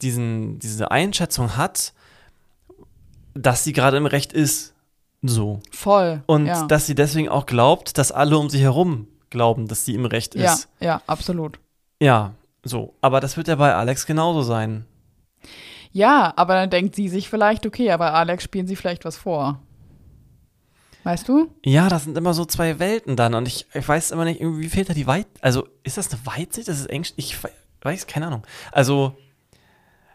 [0.04, 1.94] diesen, diese Einschätzung hat,
[3.34, 4.76] dass sie gerade im Recht ist.
[5.22, 5.60] So.
[5.72, 6.24] Voll.
[6.26, 6.66] Und ja.
[6.66, 10.36] dass sie deswegen auch glaubt, dass alle um sie herum glauben, dass sie im Recht
[10.36, 10.68] ja, ist.
[10.80, 11.60] ja, absolut.
[12.02, 12.96] Ja, so.
[13.02, 14.86] Aber das wird ja bei Alex genauso sein.
[15.92, 19.60] Ja, aber dann denkt sie sich vielleicht, okay, aber Alex spielen sie vielleicht was vor.
[21.04, 21.50] Weißt du?
[21.66, 24.70] Ja, das sind immer so zwei Welten dann und ich, ich weiß immer nicht, irgendwie
[24.70, 25.28] fehlt da die Weit...
[25.42, 26.68] Also, ist das eine Weitsicht?
[26.68, 27.14] Das ist Englisch?
[27.16, 27.50] Ich we-
[27.82, 28.46] weiß, keine Ahnung.
[28.72, 29.16] Also,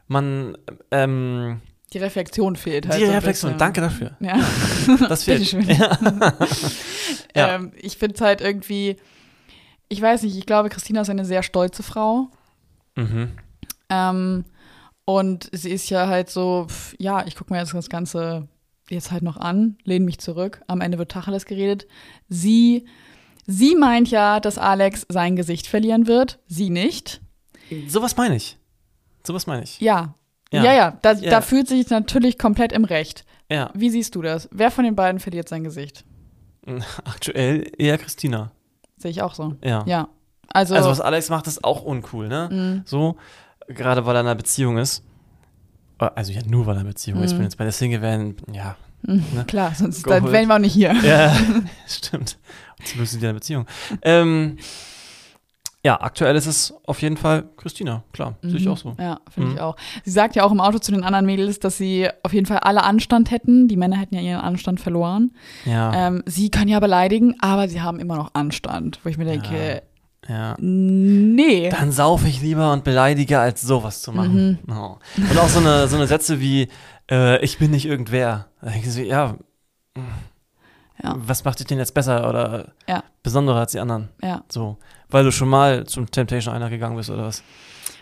[0.06, 0.56] man,
[0.92, 1.60] ähm,
[1.96, 3.00] Die Reflexion fehlt halt.
[3.00, 4.18] die so Reflexion, danke dafür.
[4.20, 4.38] Ja.
[5.09, 5.50] Das fehlt.
[7.35, 7.54] Ja.
[7.54, 8.96] ähm, ich finde es halt irgendwie,
[9.88, 12.28] ich weiß nicht, ich glaube, Christina ist eine sehr stolze Frau.
[12.96, 13.30] Mhm.
[13.88, 14.44] Ähm,
[15.06, 18.46] und sie ist ja halt so, pf, ja, ich gucke mir jetzt das Ganze
[18.90, 20.61] jetzt halt noch an, lehne mich zurück.
[20.66, 21.87] Am Ende wird Tacheles geredet.
[22.28, 22.85] Sie,
[23.46, 26.40] sie meint ja, dass Alex sein Gesicht verlieren wird.
[26.46, 27.22] Sie nicht.
[27.88, 28.59] Sowas meine ich.
[29.26, 29.80] Sowas meine ich.
[29.80, 30.14] Ja.
[30.52, 30.62] Ja.
[30.64, 31.30] Ja, ja, da, Ja.
[31.30, 33.24] da fühlt sich natürlich komplett im Recht.
[33.50, 34.48] Ja, Wie siehst du das?
[34.52, 36.04] Wer von den beiden verliert sein Gesicht?
[37.04, 38.50] aktuell eher Christina.
[38.96, 39.54] Sehe ich auch so.
[39.62, 39.85] Ja.
[39.87, 40.09] Ja.
[40.48, 42.48] Also, Also, was Alex macht, ist auch uncool, ne?
[42.50, 42.82] Mhm.
[42.87, 43.16] So,
[43.68, 45.02] gerade weil er in einer Beziehung ist.
[46.00, 47.32] Äh, Also, ja, nur weil er in einer Beziehung ist.
[47.32, 47.38] Mhm.
[47.38, 48.76] Wenn jetzt bei der Single wären, ja.
[49.46, 50.92] klar, sonst Go dann with- wären wir auch nicht hier.
[51.04, 51.37] Ja,
[51.87, 52.38] stimmt.
[52.85, 53.66] Zumindest in einer Beziehung.
[54.02, 54.56] Ähm,
[55.87, 58.94] ja, aktuell ist es auf jeden Fall Christina, klar, sehe ich auch so.
[58.99, 59.55] Ja, finde Mhm.
[59.55, 59.77] ich auch.
[60.05, 62.59] Sie sagt ja auch im Auto zu den anderen Mädels, dass sie auf jeden Fall
[62.59, 63.68] alle Anstand hätten.
[63.68, 65.31] Die Männer hätten ja ihren Anstand verloren.
[65.64, 68.99] Ja, Ähm, sie kann ja beleidigen, aber sie haben immer noch Anstand.
[69.05, 69.83] Wo ich mir denke,
[70.29, 70.57] ja.
[70.59, 71.68] nee.
[71.70, 74.59] Dann saufe ich lieber und beleidige, als sowas zu machen.
[74.66, 74.72] Mhm.
[74.77, 74.96] Oh.
[75.31, 76.66] Und auch so eine, so eine Sätze wie,
[77.09, 78.46] äh, ich bin nicht irgendwer.
[79.05, 79.37] Ja,
[81.02, 81.14] Ja.
[81.16, 83.02] was macht dich denn jetzt besser oder Ja.
[83.22, 84.09] besonderer als die anderen?
[84.22, 84.78] Ja, So,
[85.11, 87.42] weil du schon mal zum Temptation einer gegangen bist oder was?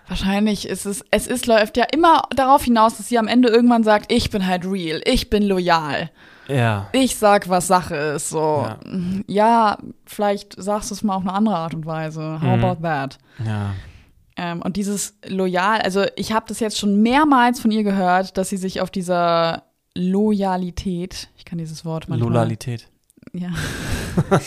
[0.06, 3.84] wahrscheinlich ist es, es ist, läuft ja immer darauf hinaus, dass sie am Ende irgendwann
[3.84, 6.10] sagt, ich bin halt real, ich bin loyal.
[6.46, 6.88] Ja.
[6.92, 8.28] Ich sag, was Sache ist.
[8.28, 8.78] So, Ja.
[9.26, 12.38] ja, vielleicht sagst du es mal auf eine andere Art und Weise.
[12.42, 12.64] How Mhm.
[12.64, 13.18] about that?
[13.44, 13.70] Ja.
[14.36, 18.50] Ähm, und dieses Loyal, also ich habe das jetzt schon mehrmals von ihr gehört, dass
[18.50, 19.62] sie sich auf dieser
[19.96, 22.88] Loyalität, ich kann dieses Wort manchmal, Lolalität.
[23.32, 23.50] ja,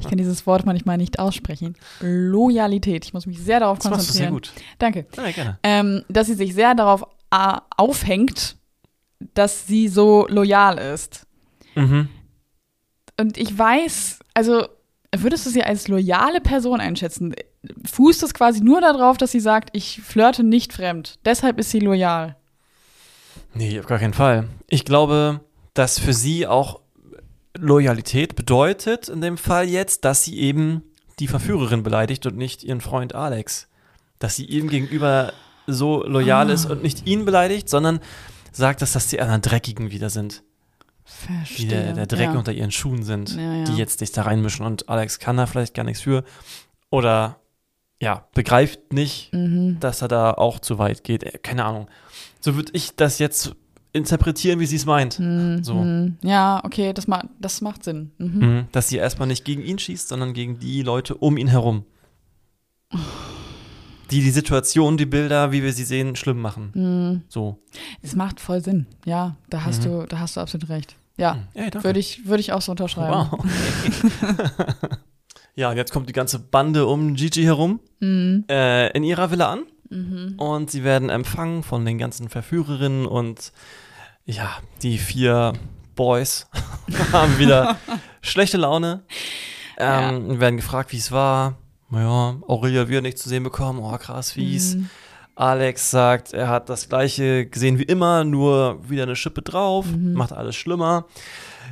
[0.00, 1.74] ich kann dieses Wort manchmal nicht aussprechen.
[2.00, 4.62] Loyalität, ich muss mich sehr darauf Das machst du sehr konzentrieren.
[4.62, 4.76] gut.
[4.78, 5.06] Danke.
[5.16, 5.58] Ja, gerne.
[5.62, 8.56] Ähm, dass sie sich sehr darauf äh, aufhängt,
[9.34, 11.26] dass sie so loyal ist.
[11.74, 12.08] Mhm.
[13.18, 14.66] Und ich weiß, also
[15.14, 17.34] würdest du sie als loyale Person einschätzen?
[17.84, 21.18] Fußt es quasi nur darauf, dass sie sagt, ich flirte nicht fremd.
[21.24, 22.36] Deshalb ist sie loyal.
[23.56, 24.48] Nee, auf gar keinen Fall.
[24.68, 25.40] Ich glaube,
[25.74, 26.80] dass für sie auch
[27.56, 30.82] Loyalität bedeutet, in dem Fall jetzt, dass sie eben
[31.18, 33.68] die Verführerin beleidigt und nicht ihren Freund Alex.
[34.18, 35.32] Dass sie ihm gegenüber
[35.66, 36.52] so loyal Ah.
[36.52, 38.00] ist und nicht ihn beleidigt, sondern
[38.52, 40.42] sagt, dass das die anderen Dreckigen wieder sind.
[41.06, 41.68] Die Verstehe.
[41.68, 42.38] der, der Dreck ja.
[42.38, 43.64] unter ihren Schuhen sind, Ja, ja.
[43.64, 46.24] die jetzt sich da reinmischen und Alex kann da vielleicht gar nichts für.
[46.90, 47.40] Oder
[48.00, 49.78] ja, begreift nicht, Mhm.
[49.80, 51.22] dass er da auch zu weit geht.
[51.24, 51.88] Äh, Keine Ahnung.
[52.46, 53.56] So würde ich das jetzt
[53.92, 55.18] interpretieren, wie sie es meint.
[55.18, 55.64] Mhm.
[55.64, 55.74] So.
[55.74, 56.16] Mhm.
[56.22, 58.12] Ja, okay, das, ma das macht Sinn.
[58.18, 58.38] Mhm.
[58.38, 58.64] Mhm.
[58.70, 61.84] Dass sie erstmal nicht gegen ihn schießt, sondern gegen die Leute um ihn herum.
[64.12, 66.70] Die die Situation, die Bilder, wie wir sie sehen, schlimm machen.
[66.74, 67.22] Mhm.
[67.28, 67.58] So.
[68.02, 68.86] Es macht voll Sinn.
[69.04, 70.02] Ja, da hast Mhm.
[70.02, 70.94] du, da hast du absolut recht.
[71.18, 71.82] Ja, Ey, danke.
[71.88, 73.28] würde ich, würde ich auch so unterschreiben.
[73.32, 73.44] Wow.
[75.56, 78.44] ja, und jetzt kommt die ganze Bande um Gigi herum Mhm.
[78.48, 79.64] äh, in ihrer Villa an.
[80.36, 83.52] Und sie werden empfangen von den ganzen Verführerinnen und
[84.24, 84.50] ja,
[84.82, 85.52] die vier
[85.94, 86.46] Boys
[87.12, 87.76] haben wieder
[88.20, 89.02] schlechte Laune.
[89.78, 91.56] Ähm, Werden gefragt, wie es war.
[91.90, 93.78] Naja, Aurelia wieder nicht zu sehen bekommen.
[93.80, 94.74] Oh, krass, fies.
[94.76, 94.90] Mhm.
[95.36, 100.14] Alex sagt, er hat das gleiche gesehen wie immer, nur wieder eine Schippe drauf, Mhm.
[100.14, 101.04] macht alles schlimmer.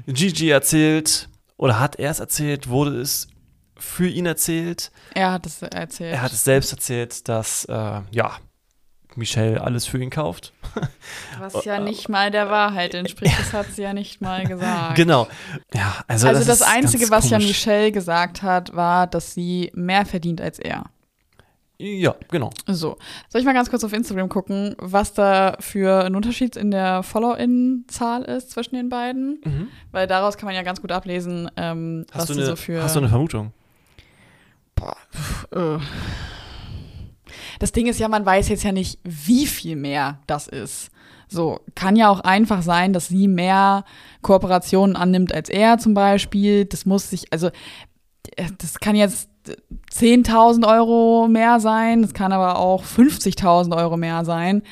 [0.06, 3.28] Gigi erzählt, oder hat er es erzählt, wurde es
[3.84, 4.90] für ihn erzählt.
[5.14, 6.14] Er hat es erzählt.
[6.14, 8.38] Er hat es selbst erzählt, dass, äh, ja,
[9.16, 10.52] Michelle alles für ihn kauft.
[11.38, 13.38] Was ja nicht mal der Wahrheit entspricht.
[13.38, 14.96] Das hat sie ja nicht mal gesagt.
[14.96, 15.28] Genau.
[15.72, 17.48] Ja, also, Also das, das, Einzige, was ja komisch.
[17.48, 20.84] Michelle gesagt hat, war, dass sie mehr verdient als er.
[21.78, 22.50] Ja, genau.
[22.66, 22.96] So.
[23.28, 27.02] Soll ich mal ganz kurz auf Instagram gucken, was da für ein Unterschied in der
[27.02, 29.40] Follow-In-Zahl ist zwischen den beiden?
[29.44, 29.68] Mhm.
[29.90, 32.82] Weil daraus kann man ja ganz gut ablesen, ähm, was du eine, so für.
[32.82, 33.52] hast du eine Vermutung?
[35.52, 35.78] Äh.
[37.58, 40.90] Das Ding ist ja, man weiß jetzt ja nicht, wie viel mehr das ist.
[41.28, 43.84] So, kann ja auch einfach sein, dass sie mehr
[44.22, 46.64] Kooperationen annimmt als er zum Beispiel.
[46.64, 47.48] Das muss sich, also,
[48.36, 49.30] äh, das kann jetzt
[49.92, 54.62] 10.000 Euro mehr sein, das kann aber auch 50.000 Euro mehr sein.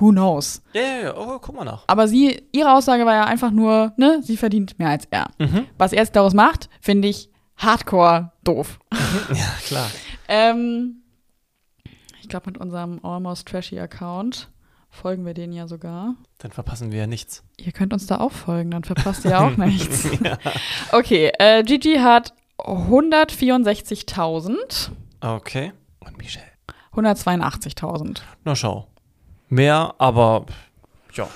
[0.00, 0.62] Who knows?
[0.72, 1.16] Ja, ja, ja.
[1.16, 1.84] Oh, guck mal nach.
[1.86, 5.28] Aber sie, ihre Aussage war ja einfach nur, ne, sie verdient mehr als er.
[5.38, 5.66] Mhm.
[5.78, 8.78] Was er jetzt daraus macht, finde ich hardcore doof.
[9.34, 9.90] Ja, klar.
[10.28, 11.02] Ähm,
[12.20, 14.50] ich glaube, mit unserem Almost Trashy Account
[14.90, 16.14] folgen wir denen ja sogar.
[16.38, 17.42] Dann verpassen wir ja nichts.
[17.56, 20.08] Ihr könnt uns da auch folgen, dann verpasst ihr auch nichts.
[20.92, 24.90] Okay, äh, Gigi hat 164.000,
[25.20, 25.72] Okay.
[26.00, 26.44] Und Michelle?
[26.94, 28.20] 182.000.
[28.44, 28.86] Na schau.
[29.48, 30.46] Mehr, aber
[31.14, 31.28] ja.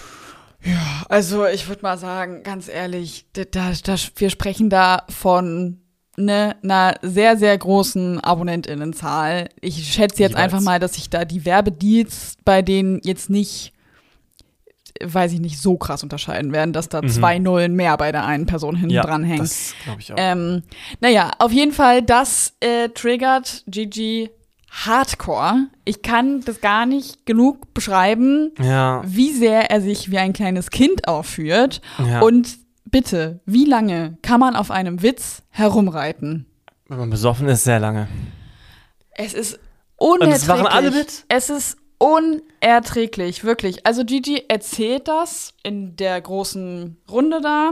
[1.09, 3.73] Also ich würde mal sagen, ganz ehrlich, da, da,
[4.17, 5.81] wir sprechen da von
[6.17, 9.49] ne, einer sehr, sehr großen AbonnentInnenzahl.
[9.61, 10.45] Ich schätze jetzt Jeweils.
[10.45, 13.73] einfach mal, dass sich da die Werbedeals bei denen jetzt nicht,
[15.03, 17.09] weiß ich nicht, so krass unterscheiden werden, dass da Mhm.
[17.09, 19.39] zwei Nullen mehr bei der einen Person hinten ja, dran hängen.
[19.41, 20.17] Das glaube ich auch.
[20.19, 20.63] Ähm,
[21.01, 24.31] naja, auf jeden Fall, das äh, triggert Gigi
[24.71, 25.67] hardcore.
[25.85, 30.71] Ich kann das gar nicht genug beschreiben, ja, wie sehr er sich wie ein kleines
[30.71, 31.81] Kind aufführt.
[31.99, 32.21] ja.
[32.21, 32.60] Und
[32.91, 36.47] bitte, wie lange kann man auf einem Witz herumreiten?
[36.89, 38.09] wenn man besoffen ist, sehr lange.
[39.13, 39.61] Es ist
[39.97, 40.39] Und unerträglich.
[40.41, 41.25] das machen alle mit?
[41.29, 43.87] Es ist unerträglich, wirklich.
[43.87, 47.71] Also Gigi erzählt das in der großen Runde da.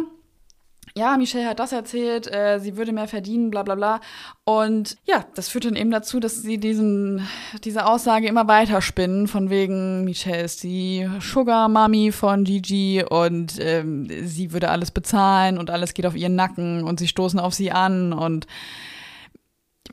[0.98, 4.00] Ja, Michelle hat das erzählt, äh, sie würde mehr verdienen, bla bla bla.
[4.44, 7.26] Und ja, das führt dann eben dazu, dass sie diesen,
[7.64, 13.54] diese Aussage immer weiter spinnen, von wegen, Michelle ist die Sugar Mami von Gigi und
[13.60, 17.54] ähm, sie würde alles bezahlen und alles geht auf ihren Nacken und sie stoßen auf
[17.54, 18.46] sie an und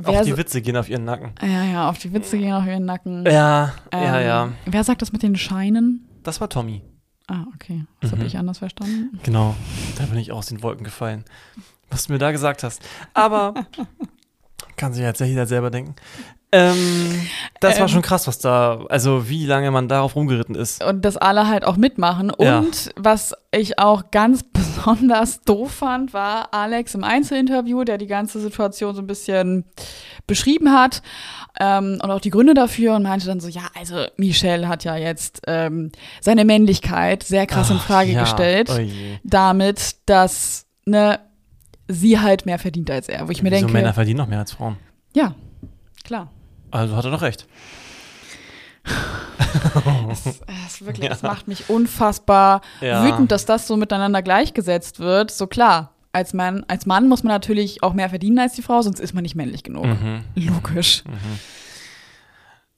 [0.04, 1.34] Auch die so- Witze gehen auf ihren Nacken.
[1.42, 3.26] ja, ja, auf die Witze gehen auf ihren Nacken.
[3.26, 4.50] Ja, ja, Ähm, ja.
[4.66, 6.08] Wer sagt das mit den Scheinen?
[6.24, 6.82] Das war Tommy.
[7.28, 7.86] Ah, okay.
[8.02, 8.16] Das Mhm.
[8.18, 9.20] habe ich anders verstanden.
[9.24, 9.56] Genau.
[9.98, 11.26] Da bin ich aus den Wolken gefallen.
[11.90, 12.82] Was du mir da gesagt hast.
[13.14, 13.54] Aber
[14.78, 15.96] kann sich jetzt jeder selber denken.
[16.52, 17.28] Ähm,
[17.60, 17.88] das war Ähm.
[17.90, 20.84] schon krass, was da, also wie lange man darauf rumgeritten ist.
[20.84, 22.32] Und dass alle halt auch mitmachen.
[22.40, 22.60] Ja.
[22.60, 24.44] Und was ich auch ganz
[24.86, 29.66] besonders doof fand, war Alex im Einzelinterview, der die ganze Situation so ein bisschen
[30.28, 31.02] beschrieben hat
[31.60, 34.96] ähm, und auch die Gründe dafür und meinte dann so, ja, also Michelle hat ja
[34.96, 38.22] jetzt ähm, seine Männlichkeit sehr krass in Ach, Frage ja.
[38.22, 38.80] gestellt, Oh
[39.24, 41.20] damit, dass ne,
[41.88, 43.28] sie halt mehr verdient als er.
[43.28, 44.78] Wo ich mir Wieso denke, Männer verdienen noch mehr als Frauen.
[45.14, 45.34] ja,
[46.04, 46.32] klar.
[46.72, 47.48] Also hat er doch recht.
[50.12, 50.26] Es,
[50.68, 53.04] es wirklich, es macht mich unfassbar Ja.
[53.06, 55.32] wütend, dass das so miteinander gleichgesetzt wird.
[55.32, 58.82] So klar, als Mann, als Mann muss man natürlich auch mehr verdienen als die Frau,
[58.82, 59.86] sonst ist man nicht männlich genug.
[59.86, 60.24] Mhm.
[60.36, 61.04] Logisch.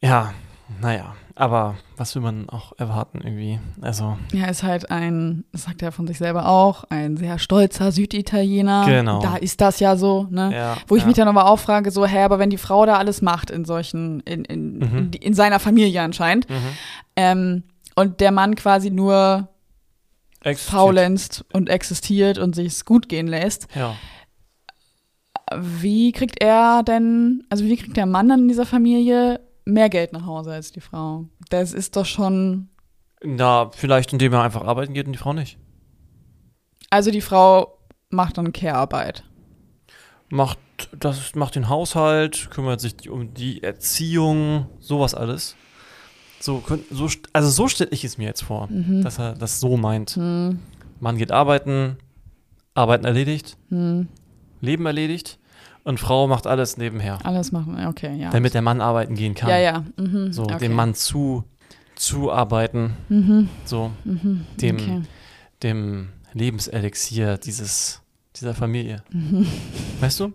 [0.01, 0.33] Ja,
[0.81, 1.15] naja.
[1.39, 3.59] Aber was will man auch erwarten irgendwie?
[3.79, 7.91] Also, Er ist halt ein, das sagt er von sich selber auch, ein sehr stolzer
[7.91, 8.85] Süditaliener.
[8.87, 9.21] Genau.
[9.21, 10.51] Da ist das ja so, ne?
[10.51, 10.77] ja.
[10.87, 11.07] Wo ich ja.
[11.07, 13.65] mich dann aber auch frage, so, hä, aber wenn die Frau da alles macht in
[13.65, 14.97] solchen, in, in, Mhm.
[14.97, 16.55] in, in seiner Familie anscheinend, Mhm.
[17.15, 17.63] ähm,
[17.95, 19.47] und der Mann quasi nur
[20.41, 20.71] Existiert.
[20.79, 23.93] faulenzt und existiert und sich's gut gehen lässt, Ja.
[25.55, 30.13] wie kriegt er denn, also wie kriegt der Mann dann in dieser Familie mehr Geld
[30.13, 31.25] nach Hause als die Frau?
[31.49, 32.69] Das ist doch schon,
[33.23, 35.57] Na, vielleicht indem er einfach arbeiten geht und die Frau nicht.
[36.89, 37.77] also die Frau
[38.09, 39.23] macht dann Care-Arbeit.
[40.29, 40.59] Macht,
[40.97, 45.55] das macht den Haushalt, kümmert sich um die Erziehung, sowas alles.
[46.39, 49.01] So, so, also so stelle ich es mir jetzt vor, Mhm.
[49.03, 50.11] dass er das so meint.
[50.11, 50.59] Hm,
[50.99, 51.97] Mann geht arbeiten,
[52.73, 54.07] Arbeiten erledigt, hm,
[54.61, 55.39] Leben erledigt
[55.87, 58.29] und Frau macht alles nebenher, alles machen, okay, ja.
[58.29, 59.49] damit der Mann arbeiten gehen kann.
[59.49, 59.83] ja, ja.
[59.97, 60.59] Mhm, So, okay.
[60.59, 61.43] dem Mann zu,
[61.95, 65.01] zuarbeiten, Mhm, so, mhm, dem, okay.
[65.63, 68.01] dem Lebenselixier dieses,
[68.35, 69.03] dieser Familie.
[69.11, 69.47] Mhm.
[69.99, 70.33] Weißt du?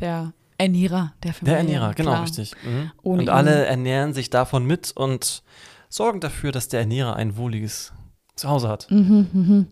[0.00, 1.56] Der Ernährer der Der Familie.
[1.58, 2.22] Ernährer, genau, klar.
[2.24, 2.52] richtig.
[2.64, 2.90] Mhm.
[3.02, 5.42] Und alle ernähren sich davon mit und
[5.88, 7.92] sorgen dafür, dass der Ernährer ein wohliges
[8.36, 8.90] Zuhause hat.
[8.90, 9.44] Mhm, mhm.
[9.52, 9.68] Mhm.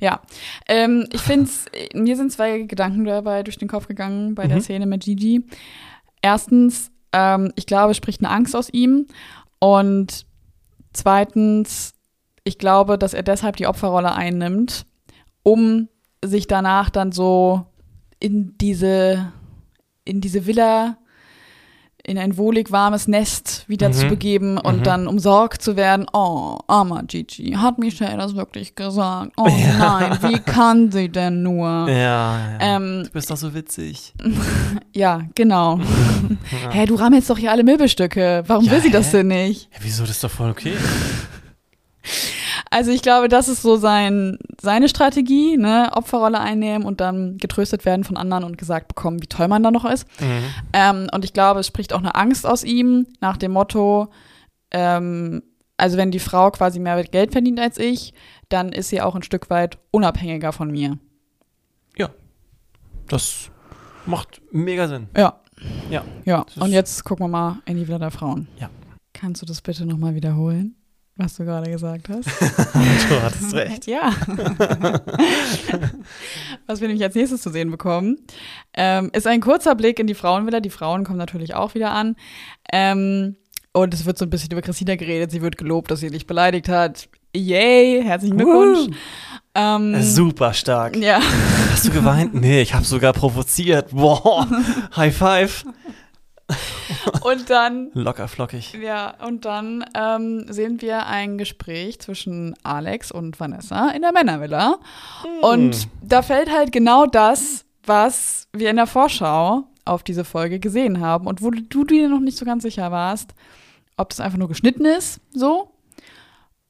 [0.00, 0.20] Ja,
[0.68, 1.50] ähm, ich finde
[1.94, 4.62] mir sind zwei Gedanken dabei durch den Kopf gegangen bei der Mhm.
[4.62, 5.46] Szene mit Gigi.
[6.20, 9.06] Erstens, ähm, ich glaube, es spricht eine Angst aus ihm.
[9.58, 10.26] Und
[10.92, 11.94] zweitens,
[12.44, 14.86] ich glaube, dass er deshalb die Opferrolle einnimmt,
[15.42, 15.88] um
[16.24, 17.64] sich danach dann so
[18.20, 19.32] in diese,
[20.04, 20.98] in diese Villa,
[22.04, 23.92] in ein wohlig warmes Nest wieder Mhm.
[23.92, 24.82] zu begeben und Mhm.
[24.82, 26.06] dann umsorgt zu werden.
[26.12, 29.32] Oh, armer Gigi, hat Michelle das wirklich gesagt?
[29.36, 29.78] Oh Ja.
[29.78, 31.88] nein, wie kann sie denn nur?
[31.88, 31.94] Ja,
[32.38, 32.58] ja.
[32.60, 34.14] Ähm, du bist doch so witzig.
[34.92, 35.78] ja, genau.
[36.64, 36.70] Ja.
[36.70, 38.44] Hä, du rammelst doch hier alle Möbelstücke.
[38.46, 39.18] Warum Ja, will sie das hä?
[39.18, 39.68] denn nicht?
[39.72, 40.72] Ja, wieso, das ist doch voll okay.
[42.72, 45.90] Also ich glaube, das ist so sein, seine Strategie, ne?
[45.92, 49.70] Opferrolle einnehmen und dann getröstet werden von anderen und gesagt bekommen, wie toll man da
[49.70, 50.06] noch ist.
[50.20, 50.44] Mhm.
[50.72, 54.08] Ähm, und ich glaube, es spricht auch eine Angst aus ihm nach dem Motto,
[54.70, 55.42] ähm,
[55.76, 58.14] also wenn die Frau quasi mehr Geld verdient als ich,
[58.48, 60.98] dann ist sie auch ein Stück weit unabhängiger von mir.
[63.12, 63.50] Das
[64.06, 65.08] macht mega Sinn.
[65.14, 65.38] Ja.
[65.90, 66.02] Ja.
[66.24, 66.46] Ja.
[66.56, 68.48] Und jetzt gucken wir mal in die Villa der Frauen.
[68.58, 68.70] Ja.
[69.12, 70.76] Kannst du das bitte nochmal wiederholen,
[71.16, 72.28] was du gerade gesagt hast?
[73.08, 73.86] Du hattest recht.
[73.86, 74.12] Ja.
[76.66, 78.16] Was wir nämlich als nächstes zu sehen bekommen,
[78.74, 80.60] ähm, ist ein kurzer Blick in die Frauenvilla.
[80.60, 82.16] Die Frauen kommen natürlich auch wieder an.
[82.72, 83.36] Ähm,
[83.72, 85.30] und es wird so ein bisschen über Christina geredet.
[85.30, 87.08] Sie wird gelobt, dass sie nicht beleidigt hat.
[87.34, 88.94] Yay, herzlichen Glückwunsch.
[89.54, 90.96] Ähm, Super stark.
[90.96, 91.20] ja,
[91.70, 92.34] Hast du geweint?
[92.34, 93.90] Nee, ich habe sogar provoziert.
[93.90, 94.46] Boah,
[94.96, 95.64] High Five.
[97.22, 98.74] und dann Locker flockig.
[98.74, 104.78] Ja, und dann ähm, sehen wir ein Gespräch zwischen Alex und Vanessa in der Männervilla.
[105.40, 111.00] Und da fällt halt genau das, was wir in der Vorschau auf diese Folge gesehen
[111.00, 113.34] haben und wo du dir noch nicht so ganz sicher warst,
[113.96, 115.72] ob das einfach nur geschnitten ist, so,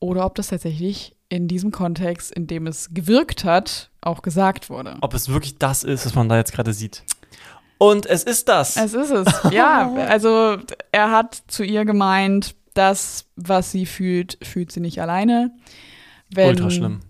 [0.00, 4.96] oder ob das tatsächlich in diesem Kontext, in dem es gewirkt hat, auch gesagt wurde.
[5.00, 7.04] Ob es wirklich das ist, was man da jetzt gerade sieht.
[7.82, 8.76] Und es ist das.
[8.76, 9.26] Es ist es.
[9.52, 10.56] Ja, also
[10.92, 15.50] er hat zu ihr gemeint, das, was sie fühlt, fühlt sie nicht alleine.
[16.32, 17.00] Wenn, Ultra schlimm.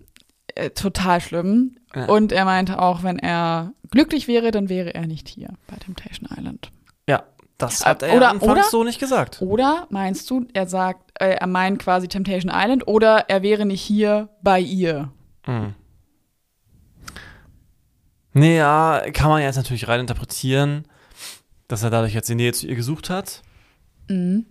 [0.55, 1.75] Äh, total schlimm.
[1.95, 2.05] Ja.
[2.05, 6.27] Und er meinte auch, wenn er glücklich wäre, dann wäre er nicht hier bei Temptation
[6.35, 6.71] Island.
[7.07, 7.21] Ja,
[7.59, 8.63] das hat er Oder- anfangs oder?
[8.63, 9.43] so nicht gesagt.
[9.43, 13.81] Oder meinst du, er sagt, äh, er meint quasi Temptation Island oder er wäre nicht
[13.83, 15.11] hier bei ihr?
[15.45, 15.75] Mhm.
[18.33, 20.85] Nee, ja, kann man jetzt natürlich rein interpretieren,
[21.67, 23.43] dass er dadurch jetzt die Nähe zu ihr gesucht hat.
[24.09, 24.45] Mhm.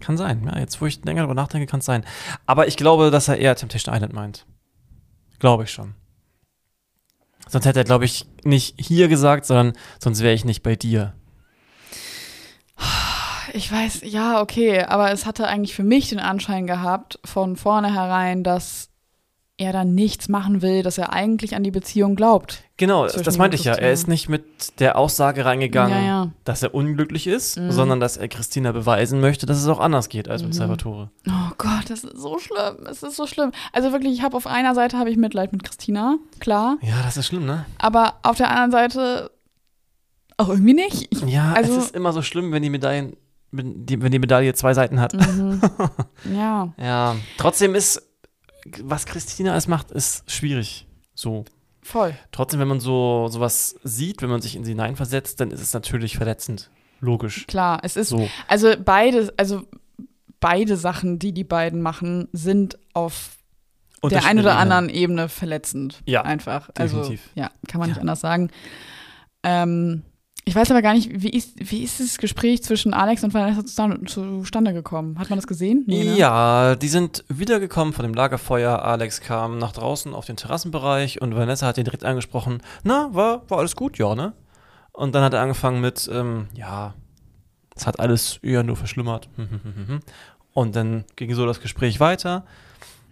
[0.00, 2.04] Kann sein, ja, jetzt wo ich länger darüber nachdenke, kann es sein.
[2.46, 4.46] Aber ich glaube, dass er eher Temptation Island meint.
[5.38, 5.94] Glaube ich schon.
[7.48, 11.14] Sonst hätte er, glaube ich, nicht hier gesagt, sondern sonst wäre ich nicht bei dir.
[13.52, 18.42] Ich weiß, ja, okay, aber es hatte eigentlich für mich den Anschein gehabt, von vornherein,
[18.42, 18.88] dass
[19.56, 22.64] er dann nichts machen will, dass er eigentlich an die Beziehung glaubt.
[22.76, 23.74] Genau, das meinte ich ja.
[23.74, 26.30] Er ist nicht mit der Aussage reingegangen, Ja, ja.
[26.42, 27.70] dass er unglücklich ist, Mhm.
[27.70, 30.56] sondern dass er Christina beweisen möchte, dass es auch anders geht als mit Mhm.
[30.58, 31.10] Salvatore.
[31.28, 32.84] Oh Gott, das ist so schlimm.
[32.90, 33.52] Es ist so schlimm.
[33.72, 37.16] Also wirklich, ich habe auf einer Seite habe ich Mitleid mit Christina, klar, Ja, das
[37.16, 37.64] ist schlimm, ne?
[37.78, 39.30] aber auf der anderen Seite
[40.36, 41.06] auch irgendwie nicht.
[41.12, 43.16] Ich, Ja, Also- es ist immer so schlimm, wenn die Medaillen,
[43.52, 45.14] wenn die, wenn die Medaille zwei Seiten hat.
[45.14, 45.60] mhm.
[46.34, 48.02] Ja, Ja, trotzdem ist,
[48.82, 50.86] was Christina alles macht, ist schwierig.
[51.14, 51.44] So.
[51.82, 52.14] voll.
[52.32, 55.72] Trotzdem, wenn man so sowas sieht, wenn man sich in sie hineinversetzt, dann ist es
[55.74, 56.70] natürlich verletzend.
[57.00, 57.46] Logisch.
[57.46, 58.28] Klar, es ist So.
[58.48, 59.62] also beide, also
[60.40, 63.36] beide Sachen, die die beiden machen, sind auf
[64.10, 66.02] der einen oder anderen Ebene verletzend.
[66.06, 66.70] Ja, einfach.
[66.72, 67.20] definitiv.
[67.34, 68.00] Also, ja, kann man nicht Ja.
[68.02, 68.50] anders sagen.
[69.42, 70.02] Ähm,
[70.46, 73.64] ich weiß aber gar nicht, wie ist, wie ist das Gespräch zwischen Alex und Vanessa
[73.64, 75.18] zustande, gekommen?
[75.18, 75.84] Hat man das gesehen?
[75.86, 76.16] ne?
[76.16, 78.84] Ja, die sind wiedergekommen von dem Lagerfeuer.
[78.84, 82.62] Alex kam nach draußen auf den Terrassenbereich und Vanessa hat ihn direkt angesprochen.
[82.82, 84.34] Na, war, war alles gut, ja, ne?
[84.92, 86.94] Und dann hat er angefangen mit, ähm, ja,
[87.74, 89.28] es hat alles eher nur verschlimmert.
[90.52, 92.44] Und dann ging so das Gespräch weiter.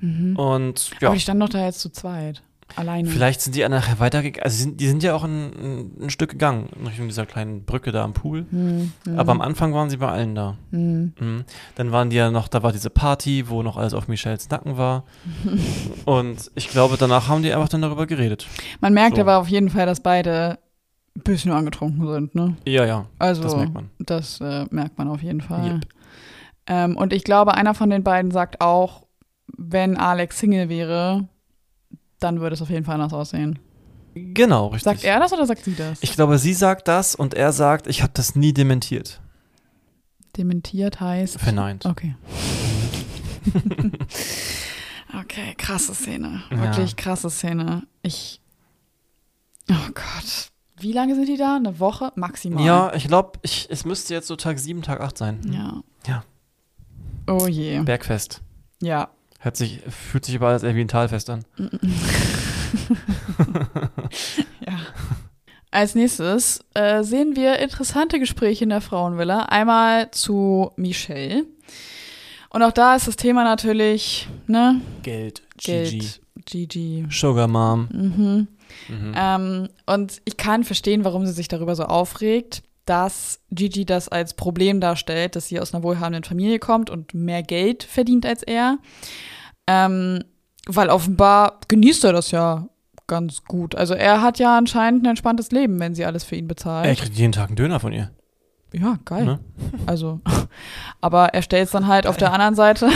[0.00, 0.36] Mhm.
[0.36, 2.42] Und ja, Aber die standen doch da jetzt zu zweit.
[2.76, 3.08] Alleine.
[3.08, 4.44] vielleicht sind die nachher weitergegangen.
[4.44, 7.92] Also, sind, die sind ja auch ein, ein, Stück gegangen in Richtung dieser kleinen Brücke
[7.92, 8.46] da am Pool.
[8.50, 8.92] Mhm.
[9.16, 10.56] Aber am Anfang waren sie bei allen da.
[10.70, 11.12] Mhm.
[11.18, 11.44] Mhm.
[11.74, 14.76] Dann waren die ja noch, da war diese Party, wo noch alles auf Michelles Nacken
[14.76, 15.04] war.
[16.04, 18.46] Und ich glaube, danach haben die einfach dann darüber geredet.
[18.80, 19.22] Man merkt So.
[19.22, 20.58] aber auf jeden Fall, dass beide
[21.16, 22.56] ein bisschen angetrunken sind, ne?
[22.66, 23.90] Ja, ja, Also, das merkt man.
[23.98, 25.74] Das äh, merkt man auf jeden Fall.
[25.74, 25.86] Yep.
[26.66, 29.06] Ähm, und ich glaube, einer von den beiden sagt auch,
[29.56, 31.28] wenn Alex Single wäre,
[32.22, 33.58] dann würde es auf jeden Fall anders aussehen.
[34.14, 34.84] Genau, richtig.
[34.84, 35.98] Sagt er das oder sagt sie das?
[36.02, 39.20] Ich glaube, sie sagt das und er sagt, ich habe das nie dementiert.
[40.36, 41.38] Dementiert heißt.
[41.38, 41.86] Verneint.
[41.86, 42.16] Okay.
[45.20, 46.42] okay, krasse Szene.
[46.50, 46.62] Ja.
[46.62, 47.82] Wirklich krasse Szene.
[48.02, 48.40] Ich.
[49.70, 50.50] Oh Gott.
[50.78, 51.56] Wie lange sind die da?
[51.56, 52.12] Eine Woche?
[52.16, 52.64] Maximal.
[52.64, 55.40] Ja, ich glaube, ich, es müsste jetzt so Tag 7, Tag 8 sein.
[55.52, 55.82] Ja.
[56.06, 56.24] Ja.
[57.28, 57.80] Oh je.
[57.82, 58.42] Bergfest.
[58.80, 59.10] Ja.
[59.43, 61.45] Hört sich, fühlt sich überall als irgendwie ein Talfest an.
[64.66, 64.78] Ja.
[65.70, 69.45] Als nächstes äh, sehen wir interessante Gespräche in der Frauenvilla.
[69.45, 71.45] Einmal zu Michelle.
[72.51, 74.80] Und auch da ist das Thema natürlich, ne?
[75.03, 76.20] Geld, Geld.
[76.45, 77.07] Gigi.
[77.11, 77.88] Sugar Mom.
[77.93, 78.49] Mhm.
[78.88, 79.14] Mhm.
[79.16, 84.34] Ähm, und ich kann verstehen, warum sie sich darüber so aufregt, dass Gigi das als
[84.34, 88.78] Problem darstellt, dass sie aus einer wohlhabenden Familie kommt und mehr Geld verdient als er.
[89.72, 90.24] Ähm,
[90.66, 92.68] weil offenbar genießt er das ja
[93.06, 93.74] ganz gut.
[93.74, 96.86] Also er hat ja anscheinend ein entspanntes Leben, wenn sie alles für ihn bezahlt.
[96.86, 98.10] Er kriegt jeden Tag einen Döner von ihr.
[98.72, 99.24] Ja, geil.
[99.24, 99.40] Ne?
[99.86, 100.20] Also,
[101.00, 102.88] aber er stellt es dann halt auf der anderen Seite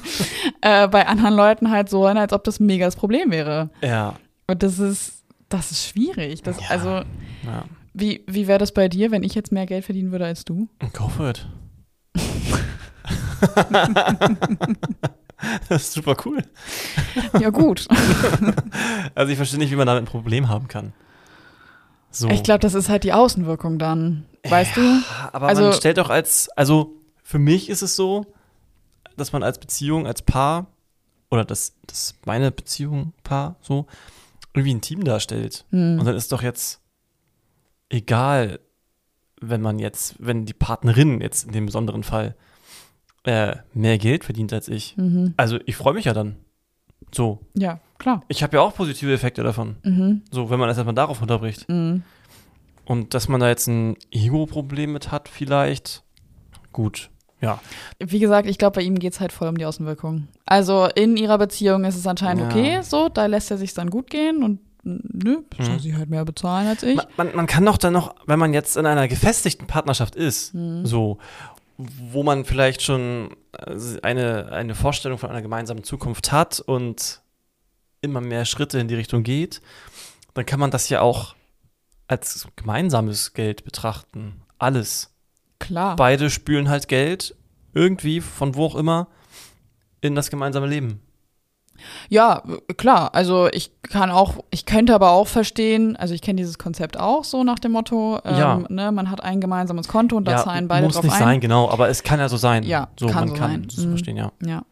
[0.62, 3.70] äh, bei anderen Leuten halt so hin, als ob das ein mega das Problem wäre.
[3.82, 4.14] Ja.
[4.48, 6.42] Und das ist, das ist schwierig.
[6.42, 6.66] Das, Ja.
[6.70, 7.64] Also, ja.
[7.94, 10.68] wie, wie wäre das bei dir, wenn ich jetzt mehr Geld verdienen würde als du?
[10.92, 11.46] Go for it.
[15.68, 16.42] das ist super cool.
[17.38, 17.86] Ja, gut.
[19.14, 20.92] Also ich verstehe nicht, wie man damit ein Problem haben kann.
[22.10, 22.28] So.
[22.28, 24.24] Ich glaube, das ist halt die Außenwirkung dann.
[24.48, 24.80] Weißt du?
[25.32, 28.26] Aber Also- man stellt doch als, also für mich ist es so,
[29.16, 30.66] dass man als Beziehung, als Paar,
[31.30, 33.86] oder das, das meine Beziehung, Paar, so,
[34.54, 35.64] irgendwie ein Team darstellt.
[35.70, 35.98] Hm.
[35.98, 36.80] Und dann ist doch jetzt
[37.88, 38.60] egal,
[39.40, 42.34] wenn man jetzt, wenn die Partnerin jetzt in dem besonderen Fall
[43.24, 44.96] äh, mehr Geld verdient als ich.
[44.96, 45.34] Mhm.
[45.36, 46.36] Also ich freue mich ja dann.
[47.14, 47.40] So.
[47.54, 48.22] Ja, klar.
[48.28, 49.76] Ich habe ja auch positive Effekte davon.
[49.82, 50.22] Mhm.
[50.30, 51.68] So, wenn man das erstmal darauf unterbricht.
[51.68, 52.02] Mhm.
[52.84, 56.02] Und dass man da jetzt ein Ego-Problem mit hat, vielleicht.
[56.72, 57.10] Gut.
[57.40, 57.60] Ja.
[57.98, 60.28] Wie gesagt, ich glaube, bei ihm geht es halt voll um die Außenwirkung.
[60.46, 62.48] Also in ihrer Beziehung ist es anscheinend Ja.
[62.48, 65.78] okay, so, da lässt er sich dann gut gehen und nö, soll Mhm.
[65.80, 66.96] sie halt mehr bezahlen als ich.
[66.96, 70.54] Man, man, man kann doch dann noch, wenn man jetzt in einer gefestigten Partnerschaft ist,
[70.54, 70.86] Mhm.
[70.86, 71.18] so,
[72.10, 77.22] wo man vielleicht schon äh, eine, eine Vorstellung von einer gemeinsamen Zukunft hat und
[78.00, 79.60] immer mehr Schritte in die Richtung geht,
[80.34, 81.34] dann kann man das ja auch
[82.08, 84.42] als gemeinsames Geld betrachten.
[84.58, 85.14] Alles.
[85.58, 85.96] Klar.
[85.96, 87.36] Beide spülen halt Geld
[87.74, 89.08] irgendwie, von wo auch immer,
[90.00, 91.00] in das gemeinsame Leben.
[92.08, 92.42] Ja,
[92.76, 93.14] klar.
[93.14, 97.24] Also ich kann auch, ich könnte aber auch verstehen, also ich kenne dieses Konzept auch
[97.24, 98.60] so nach dem Motto, ähm, Ja.
[98.68, 101.18] ne, man hat ein gemeinsames Konto und da zahlen beide muss drauf nicht ein.
[101.18, 102.62] sein, genau, aber es kann ja so sein.
[102.64, 103.66] Ja, so, kann man so kann sein.
[103.66, 103.88] das Mhm.
[103.90, 104.32] verstehen, ja.
[104.44, 104.62] Ja,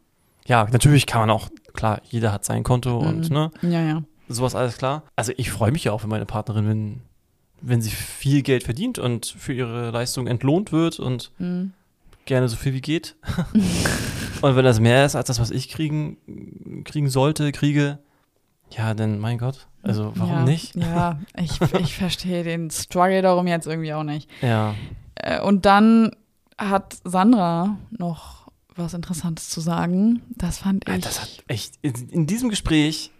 [0.46, 3.36] Ja, natürlich kann man auch, klar, jeder hat sein Konto und Mhm.
[3.36, 4.02] ne, ja, ja.
[4.28, 5.02] sowas alles klar.
[5.16, 7.00] Also ich freue mich ja auch, wenn meine Partnerin, wenn,
[7.60, 11.72] wenn sie viel Geld verdient und für ihre Leistung entlohnt wird und Mhm.
[12.30, 13.16] Gerne so viel wie geht.
[14.40, 17.98] und wenn das mehr ist als das, was ich kriegen, kriegen sollte, kriege,
[18.70, 19.66] ja, dann mein Gott.
[19.82, 20.76] Also warum ja, nicht?
[20.76, 24.30] Ja, ich, ich verstehe den Struggle darum jetzt irgendwie auch nicht.
[24.42, 24.74] Ja.
[25.16, 26.12] Äh, Und dann
[26.56, 30.22] hat Sandra noch was Interessantes zu sagen.
[30.36, 31.04] Das fand Ah, ich.
[31.04, 33.10] Das hat echt, in, in diesem Gespräch,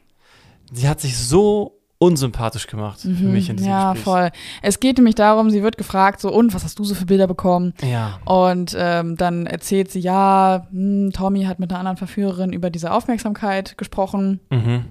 [0.72, 4.04] sie hat sich so unsympathisch gemacht für Mhm, mich in diesem ja, Gespräch.
[4.04, 4.30] voll.
[4.62, 7.26] Es geht nämlich darum, sie wird gefragt, so, und was hast du so für Bilder
[7.26, 7.74] bekommen?
[7.82, 8.18] Ja.
[8.24, 12.90] Und ähm, dann erzählt sie, ja, hm, Tommy hat mit einer anderen Verführerin über diese
[12.92, 14.86] Aufmerksamkeit gesprochen, Mhm.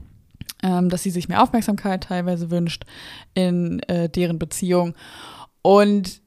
[0.61, 2.83] ähm, dass sie sich mehr Aufmerksamkeit teilweise wünscht
[3.33, 4.93] in äh, deren Beziehung.
[5.63, 6.21] Und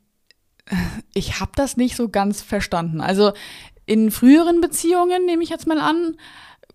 [1.15, 3.01] ich habe das nicht so ganz verstanden.
[3.01, 3.33] Also
[3.87, 6.17] in früheren Beziehungen, nehme ich jetzt mal an,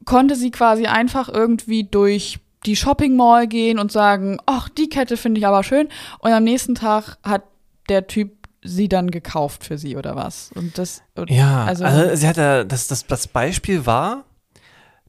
[0.06, 5.18] konnte sie quasi einfach irgendwie durch die Shopping Mall gehen und sagen, ach, die Kette
[5.18, 5.88] finde ich aber schön.
[6.20, 7.44] Und am nächsten Tag hat
[7.90, 10.52] der Typ sie dann gekauft für sie oder was.
[10.54, 14.26] Und das, und Ja, also, also, sie hat ja, das, das, das Beispiel war,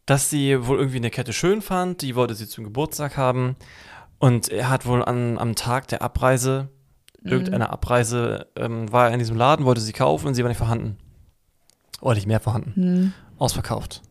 [0.07, 3.57] dass sie wohl irgendwie eine Kette schön fand, die wollte sie zum Geburtstag haben
[4.19, 6.69] und er hat wohl an, am Tag der Abreise,
[7.21, 7.33] Mhm.
[7.33, 10.59] irgendeiner Abreise, ähm, war er in diesem Laden, wollte sie kaufen und sie war nicht
[10.59, 10.97] vorhanden.
[12.01, 12.73] Oder nicht mehr vorhanden.
[12.75, 14.03] hm, Ausverkauft.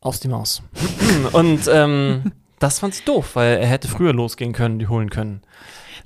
[0.00, 0.62] Aus die Maus.
[1.32, 5.42] und ähm, das fand sie doof, weil er hätte früher losgehen können, die holen können.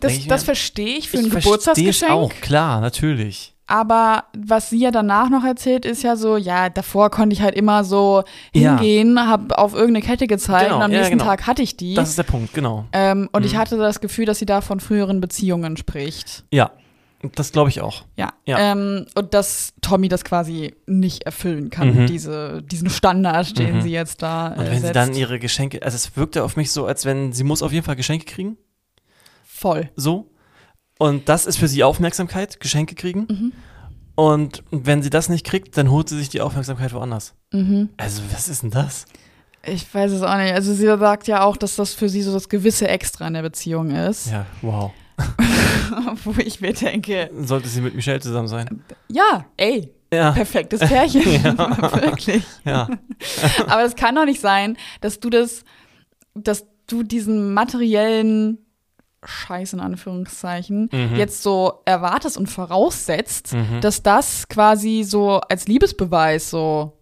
[0.01, 2.11] das, ich das mir, verstehe ich für ein Ich Geburtstagsgeschenk.
[2.13, 3.55] auch, klar, natürlich.
[3.69, 7.55] Aber was sie ja danach noch erzählt, ist ja so, ja, davor konnte ich halt
[7.55, 8.23] immer so
[8.53, 8.77] Ja.
[8.77, 11.31] hingehen, habe auf irgendeine Kette gezeigt Genau, und am ja, nächsten genau.
[11.31, 11.95] Tag hatte ich die.
[11.95, 12.85] Das ist der Punkt, genau.
[12.93, 13.59] ähm, und ich Mhm.
[13.59, 16.45] hatte das Gefühl, dass sie da von früheren Beziehungen spricht.
[16.53, 16.71] Ja,
[17.37, 18.05] Das glaube ich auch.
[18.17, 18.33] Ja.
[18.47, 18.59] Ja.
[18.73, 22.07] Ähm, und dass Tommy das quasi nicht erfüllen kann, Mhm.
[22.09, 23.83] diese, diesen Standard, den Mhm.
[23.83, 24.97] sie jetzt da Und äh, wenn sie setzt.
[24.97, 27.85] dann ihre Geschenke, also es wirkte auf mich so, als wenn sie muss auf jeden
[27.85, 28.57] Fall Geschenke kriegen,
[29.45, 29.91] Voll.
[29.97, 30.31] so.
[30.99, 33.27] Und das ist für sie Aufmerksamkeit, Geschenke kriegen.
[33.29, 33.53] Mhm.
[34.15, 37.35] Und wenn sie das nicht kriegt, dann holt sie sich die Aufmerksamkeit woanders.
[37.53, 37.89] Mhm.
[37.97, 39.07] Also was ist denn das?
[39.65, 40.53] Ich weiß es auch nicht.
[40.55, 43.43] Also sie sagt ja auch, dass das für sie so das gewisse Extra in der
[43.43, 44.31] Beziehung ist.
[44.31, 44.91] Ja, wow.
[46.25, 48.83] Wo ich mir denke, Sollte sie mit Michelle zusammen sein?
[49.09, 50.33] ja, ey, Ja.
[50.33, 51.23] perfektes Pärchen.
[51.55, 52.45] Wirklich.
[52.65, 52.89] Ja.
[53.67, 55.65] Aber es kann doch nicht sein, dass du das,
[56.35, 58.59] dass du diesen materiellen
[59.25, 61.15] Scheiß in Anführungszeichen Mhm.
[61.17, 63.81] jetzt so erwartest und voraussetzt, Mhm.
[63.81, 66.99] dass das quasi so als Liebesbeweis so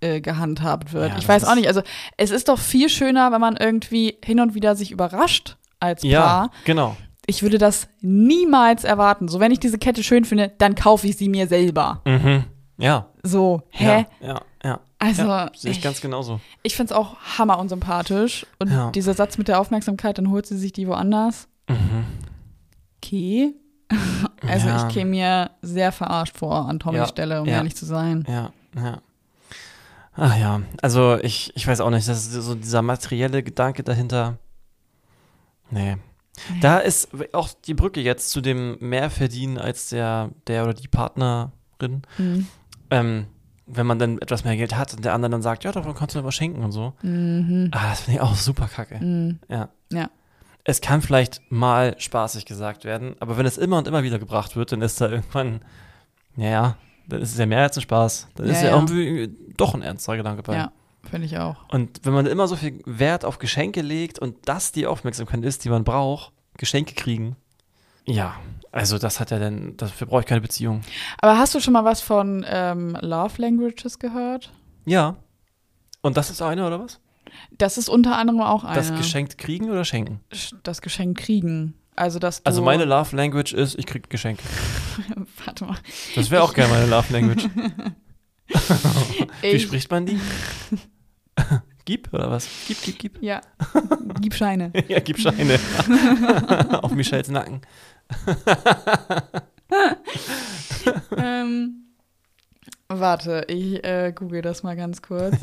[0.00, 1.10] äh, gehandhabt wird.
[1.12, 1.68] Ja, ich weiß auch nicht.
[1.68, 1.82] Also
[2.18, 6.20] es ist doch viel schöner, wenn man irgendwie hin und wieder sich überrascht als Ja,
[6.22, 6.50] Paar.
[6.64, 6.96] genau.
[7.26, 9.28] Ich würde das niemals erwarten.
[9.28, 12.02] So, wenn ich diese Kette schön finde, dann kaufe ich sie mir selber.
[12.04, 12.44] Mhm.
[12.78, 13.08] Ja.
[13.22, 14.06] So, hä?
[14.20, 14.80] Ja, ja, ja.
[14.98, 16.40] Also, ja, sehe ich ich- ganz genauso.
[16.62, 18.46] Ich finde es auch hammer unsympathisch.
[18.58, 18.90] Und Ja.
[18.92, 21.48] dieser Satz mit der Aufmerksamkeit, dann holt sie sich die woanders.
[21.68, 22.04] Mhm.
[23.02, 23.54] Okay.
[24.46, 24.86] Also Ja.
[24.86, 28.24] ich käme mir sehr verarscht vor an Tommys Stelle, um ehrlich zu sein.
[28.28, 28.98] Ja, ja.
[30.14, 34.38] Ach ja, also ich, ich weiß auch nicht, das ist so dieser materielle Gedanke dahinter.
[35.70, 35.96] Nee.
[36.60, 40.88] Da ist auch die Brücke jetzt zu dem mehr verdienen als der, der oder die
[40.88, 42.02] Partnerin.
[42.18, 42.46] Mhm.
[42.90, 43.26] Ähm,
[43.66, 46.14] wenn man dann etwas mehr Geld hat und der andere dann sagt, ja, davon kannst
[46.14, 46.92] du mir was schenken und so.
[47.02, 47.68] Mhm.
[47.72, 49.02] Ah, das finde ich auch super kacke.
[49.04, 49.40] Mhm.
[49.48, 49.68] Ja.
[49.92, 50.08] Ja.
[50.62, 54.56] Es kann vielleicht mal spaßig gesagt werden, aber wenn es immer und immer wieder gebracht
[54.56, 55.60] wird, dann ist da irgendwann,
[56.34, 56.76] naja,
[57.08, 58.28] dann ist es ja mehr als ein Spaß.
[58.34, 58.76] Dann ist Ja, ja, ja.
[58.76, 60.56] irgendwie doch ein ernster Gedanke bei.
[60.56, 60.72] Ja,
[61.08, 61.56] finde ich auch.
[61.68, 65.64] Und wenn man immer so viel Wert auf Geschenke legt und das die Aufmerksamkeit ist,
[65.64, 67.36] die man braucht, Geschenke kriegen,
[68.06, 68.36] ja,
[68.70, 70.82] also das hat ja dann, dafür brauche ich keine Beziehung.
[71.20, 74.52] Aber hast du schon mal was von ähm, Love Languages gehört?
[74.84, 75.16] Ja.
[76.02, 77.00] Und das ist eine, oder was?
[77.50, 78.76] Das ist unter anderem auch eine.
[78.76, 80.20] Das geschenkt kriegen oder schenken?
[80.62, 81.74] das Geschenk kriegen.
[81.96, 82.46] Also, dass du.
[82.46, 84.42] Also meine Love Language ist, ich krieg Geschenke.
[85.44, 85.78] Warte mal.
[86.14, 87.48] Das wäre auch gerne meine Love Language.
[89.40, 90.20] Wie Ich, spricht man die?
[91.84, 92.48] gib oder was?
[92.66, 93.22] Gib, gib, gib.
[93.22, 93.40] ja.
[94.20, 94.72] Gib Scheine.
[94.88, 95.58] Ja, gib Scheine.
[96.82, 97.60] Auf Michels Nacken.
[101.16, 101.84] ähm,
[102.88, 105.36] warte, ich äh, google das mal ganz kurz.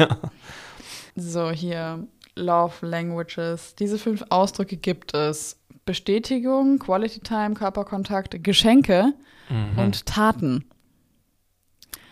[1.16, 2.08] So, hier.
[2.36, 3.76] Love Languages.
[3.76, 5.60] Diese fünf Ausdrücke gibt es.
[5.86, 9.14] Bestätigung, Quality Time, Körperkontakt, Geschenke
[9.50, 9.78] Mhm.
[9.78, 10.66] und Taten.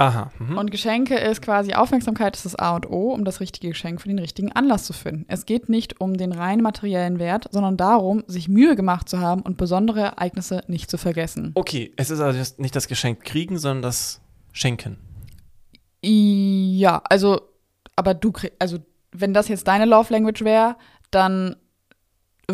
[0.01, 0.31] Aha.
[0.39, 0.57] Mhm.
[0.57, 4.07] Und Geschenke ist quasi Aufmerksamkeit ist das A und O, um das richtige Geschenk für
[4.07, 5.25] den richtigen Anlass zu finden.
[5.27, 9.43] Es geht nicht um den rein materiellen Wert, sondern darum, sich Mühe gemacht zu haben
[9.43, 11.51] und besondere Ereignisse nicht zu vergessen.
[11.53, 14.21] Okay, es ist also nicht das Geschenk kriegen, sondern das
[14.53, 14.97] Schenken.
[16.03, 17.41] Ja, also,
[17.95, 18.79] aber du kriegst, also,
[19.11, 20.77] wenn das jetzt deine Love Language wäre,
[21.11, 21.57] dann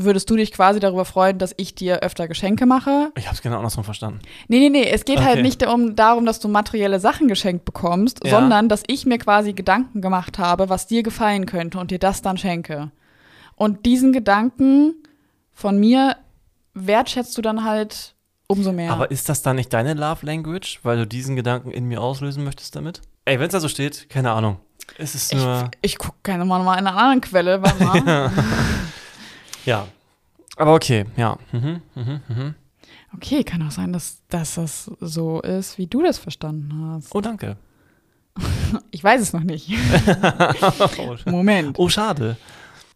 [0.03, 3.11] würdest du dich quasi darüber freuen, dass ich dir öfter Geschenke mache.
[3.17, 4.19] Ich habe es genau andersrum verstanden.
[4.47, 5.41] Nee, nee, nee, es geht halt Okay.
[5.43, 8.31] nicht um, darum, dass du materielle Sachen geschenkt bekommst, Ja.
[8.39, 12.21] sondern dass ich mir quasi Gedanken gemacht habe, was dir gefallen könnte und dir das
[12.21, 12.91] dann schenke.
[13.55, 14.95] Und diesen Gedanken
[15.51, 16.15] von mir
[16.73, 18.13] wertschätzt du dann halt
[18.47, 18.91] umso mehr.
[18.93, 22.43] Aber ist das dann nicht deine Love Language, weil du diesen Gedanken in mir auslösen
[22.43, 23.01] möchtest damit?
[23.25, 24.57] Ey, wenn es da so steht, keine Ahnung.
[24.97, 25.69] Es ist ich nur.
[25.81, 28.03] ich gucke gerne mal in einer anderen Quelle, warte mal.
[28.07, 28.31] Ja.
[30.55, 31.37] Aber okay, ja.
[31.51, 32.55] Mhm, mhm, mhm.
[33.15, 37.13] Okay, kann auch sein, dass, dass das so ist, wie du das verstanden hast.
[37.13, 37.57] Oh, danke.
[38.91, 39.69] Ich weiß es noch nicht.
[41.25, 41.79] Moment.
[41.79, 42.35] oh, schade.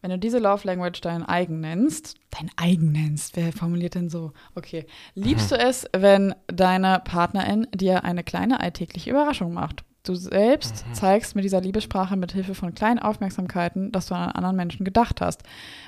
[0.01, 4.33] Wenn du diese Love Language dein eigen nennst, dein eigen nennst, wer formuliert denn so?
[4.55, 4.85] Okay.
[5.15, 9.83] Liebst du es, wenn deine Partnerin dir eine kleine alltägliche Überraschung macht?
[10.03, 14.55] Du selbst zeigst mit dieser Liebessprache mit Hilfe von kleinen Aufmerksamkeiten, dass du an anderen
[14.55, 15.43] Menschen gedacht hast.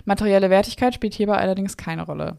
[0.06, 2.38] Materielle Wertigkeit spielt hierbei allerdings keine Rolle.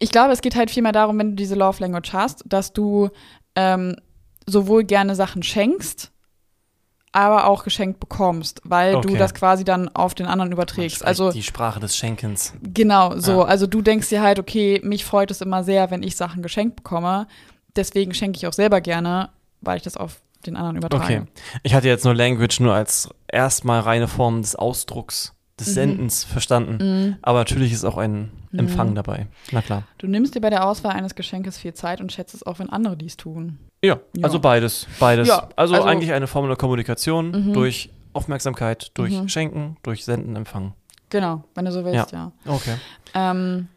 [0.00, 3.10] Ich glaube, es geht halt vielmehr darum, wenn du diese Love Language hast, dass du
[3.54, 3.94] ähm,
[4.46, 6.10] sowohl gerne Sachen schenkst,
[7.12, 9.18] aber auch geschenkt bekommst, weil du Okay.
[9.18, 11.04] das quasi dann auf den anderen überträgst.
[11.04, 12.54] Also die Sprache des Schenkens.
[12.62, 13.40] genau so.
[13.40, 13.44] Ja.
[13.44, 16.76] Also du denkst dir halt, okay, mich freut es immer sehr, wenn ich Sachen geschenkt
[16.76, 17.28] bekomme.
[17.76, 19.30] Deswegen schenke ich auch selber gerne,
[19.60, 21.04] weil ich das auf den anderen übertrage.
[21.04, 21.22] Okay.
[21.62, 25.56] Ich hatte jetzt nur Language nur als erstmal reine Form des Ausdrucks, Mhm.
[25.64, 27.18] des Sendens verstanden.
[27.22, 29.26] Aber natürlich ist auch ein Empfang dabei.
[29.50, 29.82] Na klar.
[29.98, 32.70] Du nimmst dir bei der Auswahl eines Geschenkes viel Zeit und schätzt es auch, wenn
[32.70, 33.58] andere dies tun.
[33.84, 34.24] Ja, Ja.
[34.24, 34.86] also beides.
[35.00, 35.28] Beides.
[35.28, 37.52] Ja, also, also- eigentlich eine Form der Kommunikation Mhm.
[37.52, 39.28] durch Aufmerksamkeit, durch Mhm.
[39.28, 40.72] Schenken, durch Senden, Empfangen.
[41.10, 42.32] Genau, wenn du so willst, ja.
[42.46, 42.74] Okay.
[43.14, 43.68] Ähm,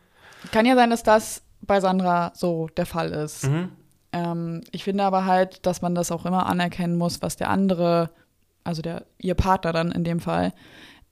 [0.51, 3.47] kann ja sein, dass das bei Sandra so der Fall ist.
[3.47, 3.69] Mhm.
[4.13, 8.09] Ähm, ich finde aber halt, dass man das auch immer anerkennen muss, was der andere,
[8.63, 10.53] also der ihr Partner dann in dem Fall,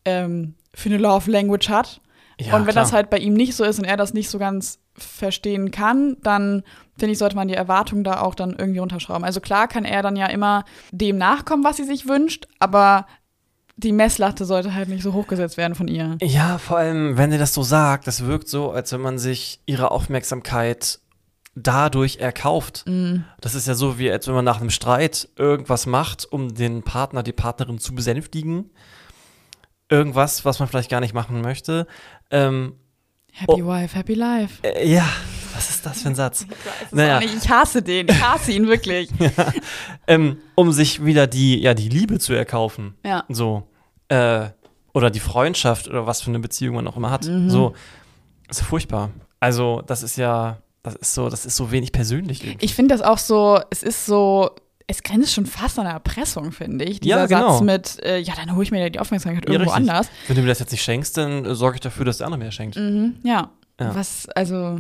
[0.06, 2.02] ähm, für eine Love Language hat.
[2.40, 2.86] Ja, und wenn klar.
[2.86, 6.18] das halt bei ihm nicht so ist und er das nicht so ganz verstehen kann,
[6.24, 6.64] dann
[6.98, 9.24] finde ich, sollte man die Erwartungen da auch dann irgendwie runterschrauben.
[9.24, 13.06] Also klar kann er dann ja immer dem nachkommen, was sie sich wünscht, aber
[13.78, 16.18] die Messlatte sollte halt nicht so hochgesetzt werden von ihr.
[16.22, 19.62] Ja, vor allem, wenn ihr das so sagt, das wirkt so, als wenn man sich
[19.66, 21.00] ihre Aufmerksamkeit
[21.62, 22.84] dadurch erkauft.
[22.88, 23.26] Mhm.
[23.42, 26.84] Das ist ja so, wie als wenn man nach einem Streit irgendwas macht, um den
[26.84, 28.70] Partner, die Partnerin zu besänftigen.
[29.90, 31.88] Irgendwas, was man vielleicht gar nicht machen möchte.
[32.30, 32.76] Ähm,
[33.32, 33.68] Happy Oh.
[33.68, 34.62] Wife, Happy Life.
[34.64, 35.08] äh, ja,
[35.56, 36.46] was ist das für ein Satz?
[36.86, 37.20] Ich Naja.
[37.22, 38.08] Ich hasse den.
[38.08, 39.10] Ich hasse ihn wirklich.
[40.08, 42.96] Ähm, um sich wieder die, ja, die Liebe zu erkaufen.
[43.06, 43.24] Ja.
[43.30, 43.68] So.
[44.08, 44.50] Äh,
[44.94, 47.26] oder die Freundschaft oder was für eine Beziehung man auch immer hat.
[47.26, 47.50] Mhm.
[47.52, 47.74] So.
[48.50, 49.12] ist furchtbar.
[49.40, 52.66] Also, das ist ja, das ist so, das ist so wenig persönlich irgendwie.
[52.66, 54.52] Ich finde das auch so, es ist so,
[54.88, 57.00] es grenzt schon fast an Erpressung, finde ich.
[57.00, 57.52] Dieser Ja, genau.
[57.54, 59.90] Satz mit, äh, ja, dann hole ich mir ja die Aufmerksamkeit Ja, irgendwo richtig.
[59.90, 60.08] anders.
[60.28, 62.44] Wenn du mir das jetzt nicht schenkst, dann äh, sorge ich dafür, dass der andere
[62.44, 62.76] mir schenkt.
[62.78, 63.52] Mhm, ja.
[63.80, 63.94] Ja.
[63.96, 64.80] Was, also,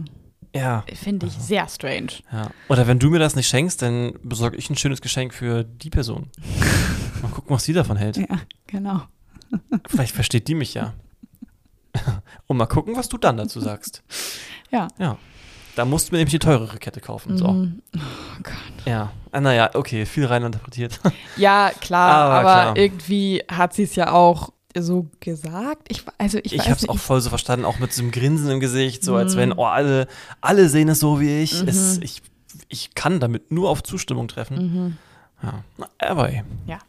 [0.56, 0.84] Ja.
[0.96, 2.12] finde ich sehr strange.
[2.32, 2.50] ja.
[2.70, 5.90] Oder wenn du mir das nicht schenkst, dann besorge ich ein schönes Geschenk für die
[5.90, 6.30] Person.
[7.22, 8.18] Mal gucken, was sie davon hält.
[8.18, 9.02] Ja, genau.
[9.88, 10.94] Vielleicht versteht die mich ja.
[12.48, 14.04] Und mal gucken, was du dann dazu sagst.
[14.72, 14.88] Ja.
[15.00, 15.18] Ja.
[15.80, 17.38] Da musst du mir nämlich die teurere Kette kaufen.
[17.38, 17.48] So.
[17.54, 17.82] Mhm.
[17.96, 18.00] Oh
[18.44, 18.86] Gott.
[18.86, 19.12] Ja.
[19.32, 21.00] Ah, naja, okay, viel rein interpretiert.
[21.38, 22.42] Ja, klar, Aber aber,
[22.74, 22.78] klar.
[22.78, 25.84] irgendwie hat sie es ja auch so gesagt.
[25.88, 26.90] Ich, also ich, Ich, hab's nicht.
[26.90, 29.40] auch voll so verstanden, auch mit so einem Grinsen im Gesicht, so als Mhm.
[29.40, 30.08] wenn, oh, alle,
[30.42, 31.62] alle sehen es so wie ich.
[31.62, 31.68] Mhm.
[31.70, 32.22] Es, ich.
[32.68, 34.58] Ich kann damit nur auf Zustimmung treffen.
[34.58, 34.98] Mhm.
[35.44, 35.64] Ja.
[36.00, 36.44] Aber ey.
[36.68, 36.80] Ja.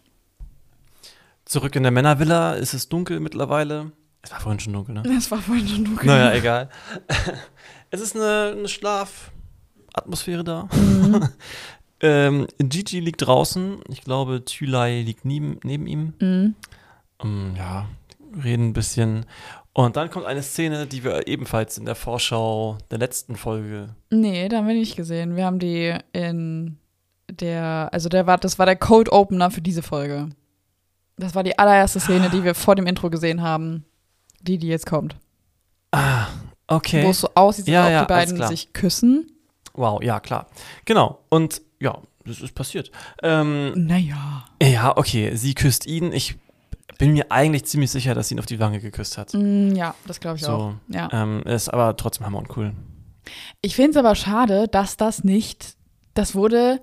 [1.45, 3.93] Zurück in der Männervilla ist es dunkel mittlerweile.
[4.23, 5.03] Es war vorhin schon dunkel, ne?
[5.03, 6.07] Das war vorhin schon dunkel.
[6.07, 6.68] Naja, egal.
[7.91, 10.68] es ist eine, eine Schlafatmosphäre da.
[10.73, 11.29] Mhm.
[12.01, 13.81] ähm, Gigi liegt draußen.
[13.89, 16.14] Ich glaube, Thülei liegt neben, neben ihm.
[16.21, 16.55] Mhm.
[17.23, 17.87] Ähm, ja,
[18.43, 19.25] reden ein bisschen.
[19.73, 23.95] Und dann kommt eine Szene, die wir ebenfalls in der Vorschau der letzten Folge.
[24.11, 25.37] Nee, da haben wir nicht gesehen.
[25.37, 26.77] Wir haben die in
[27.31, 30.29] der, also der war, das war der Code Opener für diese Folge.
[31.16, 33.85] Das war die allererste Szene, die wir vor dem Intro gesehen haben.
[34.43, 35.16] Die, die jetzt kommt.
[35.93, 36.26] Ah,
[36.66, 37.05] okay.
[37.05, 39.30] Wo es so aussieht, als Ja, ob ja, die beiden sich küssen.
[39.74, 40.47] Wow, ja, klar.
[40.84, 41.20] Genau.
[41.28, 42.91] Und ja, das ist passiert.
[43.22, 44.45] Ähm, Naja.
[44.62, 46.12] ja, okay, sie küsst ihn.
[46.12, 46.36] Ich
[46.99, 49.32] bin mir eigentlich ziemlich sicher, dass sie ihn auf die Wange geküsst hat.
[49.32, 50.72] Mm, ja, das glaube ich auch.
[50.72, 51.09] So, Ja.
[51.12, 52.72] ähm, ist aber trotzdem hammer und cool.
[53.62, 55.76] Ich finde es aber schade, dass das nicht,
[56.14, 56.80] das wurde,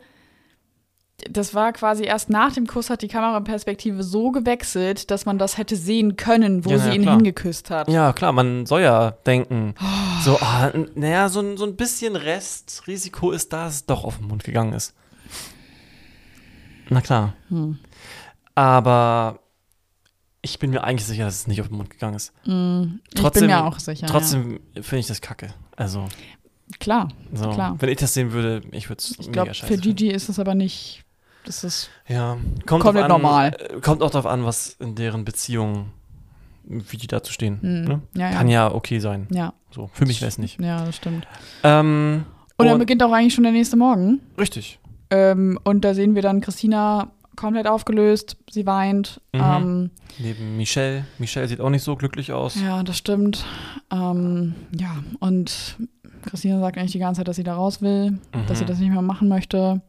[1.31, 5.57] das war quasi erst nach dem Kuss hat die Kameraperspektive so gewechselt, dass man das
[5.57, 7.15] hätte sehen können, wo Ja, sie ja, ihn klar.
[7.15, 7.89] hingeküsst hat.
[7.89, 10.21] Ja, klar, man soll ja denken, Oh.
[10.23, 14.17] so, ah, naja, so, ein- so ein bisschen Restrisiko ist da, dass es doch auf
[14.19, 14.93] den Mund gegangen ist.
[16.89, 17.33] Na klar.
[17.49, 17.79] Hm.
[18.55, 19.39] Aber
[20.41, 22.31] ich bin mir eigentlich sicher, dass es nicht auf den Mund gegangen ist.
[22.45, 24.07] Mm, ich Trotzdem- bin mir auch sicher.
[24.07, 25.47] Trotzdem finde ich das kacke.
[25.75, 26.07] Also, ja.
[26.79, 27.49] Klar, so.
[27.51, 27.75] Klar.
[27.79, 30.53] wenn ich das sehen würde, ich würde es ich glaube, für Gigi ist es aber
[30.53, 31.03] nicht,
[31.47, 31.89] das ist.
[32.07, 33.55] Ja, kommt komplett an, normal.
[33.59, 35.87] äh, Kommt auch darauf an, was in deren Beziehung,
[36.63, 37.59] wie die dazu stehen.
[37.61, 38.01] mm, Ne?
[38.15, 38.67] ja, Kann ja.
[38.69, 39.27] ja okay sein.
[39.31, 40.59] Ja, So, für mich wäre es nicht.
[40.59, 41.27] ja, das stimmt.
[41.63, 42.25] Ähm,
[42.57, 44.19] Und dann und- beginnt auch eigentlich schon der nächste Morgen.
[44.37, 44.79] richtig.
[45.09, 49.21] Ähm, und da sehen wir dann Christina komplett aufgelöst, sie weint.
[49.31, 49.41] Mhm.
[49.41, 51.05] Ähm, Neben Michelle.
[51.19, 52.59] Michelle sieht auch nicht so glücklich aus.
[52.59, 53.45] Ja, das stimmt.
[53.91, 55.77] Ähm, ja, und
[56.23, 58.17] Christina sagt eigentlich die ganze Zeit, dass sie da raus will,
[58.47, 58.67] dass sie Mhm.
[58.67, 59.81] das nicht mehr machen möchte.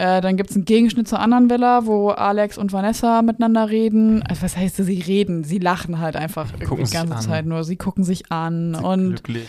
[0.00, 4.22] Äh, dann gibt es einen Gegenschnitt zur anderen Villa, wo Alex und Vanessa miteinander reden.
[4.22, 5.44] Also was heißt, sie reden?
[5.44, 7.28] Sie lachen halt einfach Gucken die ganze.
[7.28, 7.64] Zeit nur.
[7.64, 8.74] Sie gucken sich an.
[8.74, 9.48] Sind und glücklich.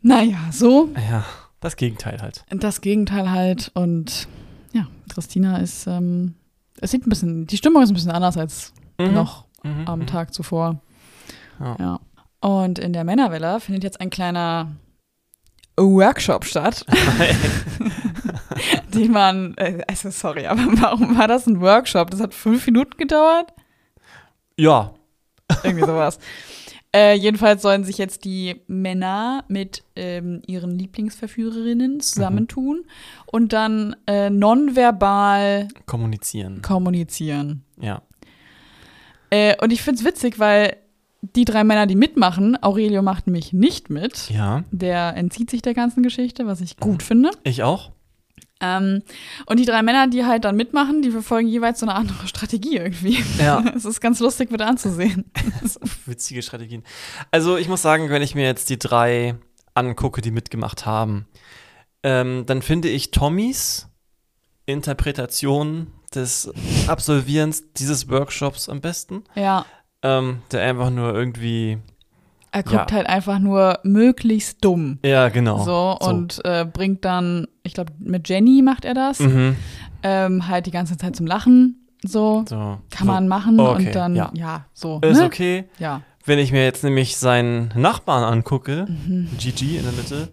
[0.00, 1.24] naja, so Ja,
[1.60, 2.44] das Gegenteil halt.
[2.50, 3.70] das Gegenteil halt.
[3.74, 4.28] Und
[4.72, 6.36] ja, Christina ist, ähm,
[6.80, 9.12] es sieht ein bisschen, die Stimmung ist ein bisschen anders als Mhm.
[9.12, 10.06] noch Mhm, am mhm.
[10.06, 10.80] Tag zuvor.
[11.60, 11.76] Ja.
[11.78, 12.00] Ja.
[12.40, 14.72] Und in der Männervilla findet jetzt ein kleiner
[15.76, 16.84] Workshop statt,
[18.94, 22.10] den man, äh, also sorry, aber warum war das ein Workshop?
[22.10, 23.52] Das hat fünf Minuten gedauert?
[24.56, 24.94] Ja.
[25.62, 26.18] Irgendwie sowas.
[26.94, 32.84] Äh, jedenfalls sollen sich jetzt die Männer mit ähm, ihren Lieblingsverführerinnen zusammentun
[33.26, 36.62] und dann äh, nonverbal Kommunizieren.
[36.62, 37.64] kommunizieren.
[37.80, 38.02] Ja.
[39.30, 40.76] Äh, und ich finde es witzig, weil
[41.34, 44.30] die drei Männer, die mitmachen, Aurelio macht nämlich nicht mit.
[44.30, 44.62] Ja.
[44.70, 47.30] Der entzieht sich der ganzen Geschichte, was ich gut finde.
[47.42, 47.90] Ich auch.
[48.64, 49.02] Ähm,
[49.46, 52.76] und die drei Männer, die halt dann mitmachen, die verfolgen jeweils so eine andere Strategie
[52.76, 53.22] irgendwie.
[53.38, 53.62] Ja.
[53.74, 55.30] Es ist ganz lustig mit anzusehen.
[56.06, 56.84] Witzige Strategien.
[57.30, 59.34] Also ich muss sagen, wenn ich mir jetzt die drei
[59.74, 61.26] angucke, die mitgemacht haben,
[62.02, 63.88] ähm, dann finde ich Tommys
[64.66, 66.50] Interpretation des
[66.86, 69.24] Absolvierens dieses Workshops am besten.
[69.34, 69.66] Ja.
[70.02, 71.78] Ähm, der einfach nur irgendwie,
[72.54, 72.96] Er guckt Ja.
[72.98, 74.98] halt einfach nur möglichst dumm.
[75.04, 75.58] ja, genau.
[75.64, 79.56] So, und äh, bringt dann, ich glaube, mit Jenny macht er das, Mhm.
[80.04, 81.84] ähm, halt die ganze Zeit zum Lachen.
[82.04, 82.54] So, So.
[82.56, 83.04] kann so.
[83.06, 84.30] man machen Okay, und dann, ja.
[84.34, 85.00] ja, so.
[85.02, 85.24] Ist ne?
[85.24, 85.64] okay.
[85.80, 86.02] Ja.
[86.26, 89.30] Wenn ich mir jetzt nämlich seinen Nachbarn angucke, Mhm.
[89.36, 90.28] Gigi in der Mitte,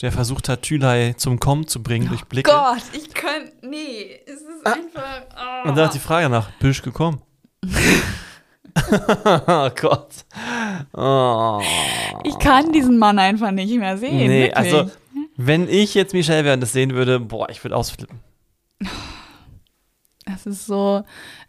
[0.00, 2.50] der versucht hat, Thülei zum Kommen zu bringen durch Blicke.
[2.52, 5.22] Gott, ich könnte, nee, es ist einfach,
[5.64, 5.68] oh.
[5.70, 7.20] Und dann hat die Frage nach, bist du gekommen?
[9.46, 10.10] oh Gott.
[10.92, 11.60] Oh.
[12.24, 14.16] ich kann diesen Mann einfach nicht mehr sehen.
[14.16, 14.56] Nee, wirklich.
[14.56, 14.90] also,
[15.36, 18.20] wenn ich jetzt Michelle während das sehen würde, boah, ich würde ausflippen.
[20.32, 21.02] Es ist so,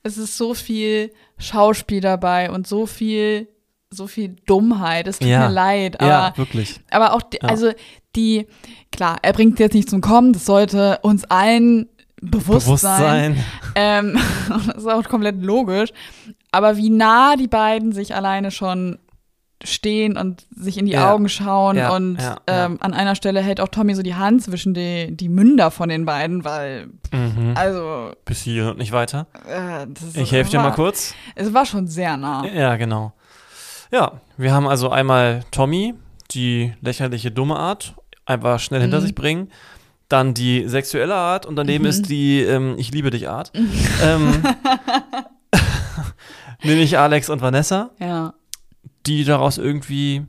[0.03, 3.47] es ist so viel Schauspiel dabei und so viel,
[3.89, 5.07] so viel Dummheit.
[5.07, 5.47] Es tut Ja.
[5.47, 6.79] mir leid, aber, ja, wirklich.
[6.91, 7.49] aber auch, die, Ja.
[7.49, 7.71] also
[8.15, 8.47] die,
[8.91, 11.87] klar, er bringt jetzt nicht zum Kommen, das sollte uns allen
[12.21, 13.35] bewusst, sein.
[13.35, 13.45] Bewusstsein.
[13.75, 14.19] Ähm,
[14.67, 15.89] das ist auch komplett logisch.
[16.55, 18.97] Aber wie nah die beiden sich alleine schon
[19.63, 21.11] stehen und sich in die Ja.
[21.13, 24.43] Augen schauen Ja, und ja, ähm, an einer Stelle hält auch Tommy so die Hand
[24.43, 27.53] zwischen die, die Münder von den beiden, weil, Mhm.
[27.55, 29.27] also, Bis hier und nicht weiter.
[29.49, 29.87] äh,
[30.21, 31.13] Ich helfe dir mal kurz.
[31.35, 32.45] Es war schon sehr nah.
[32.45, 33.13] Ja, genau.
[33.91, 35.93] Ja, wir haben also einmal Tommy,
[36.31, 37.95] die lächerliche dumme Art,
[38.25, 39.03] einfach schnell hinter Mhm.
[39.03, 39.51] sich bringen.
[40.09, 41.89] Dann die sexuelle Art und daneben Mhm.
[41.89, 43.51] ist die ähm, Ich liebe dich Art.
[44.03, 44.43] ähm,
[46.65, 48.33] nämlich Alex und Vanessa, Ja.
[49.05, 50.25] die daraus irgendwie,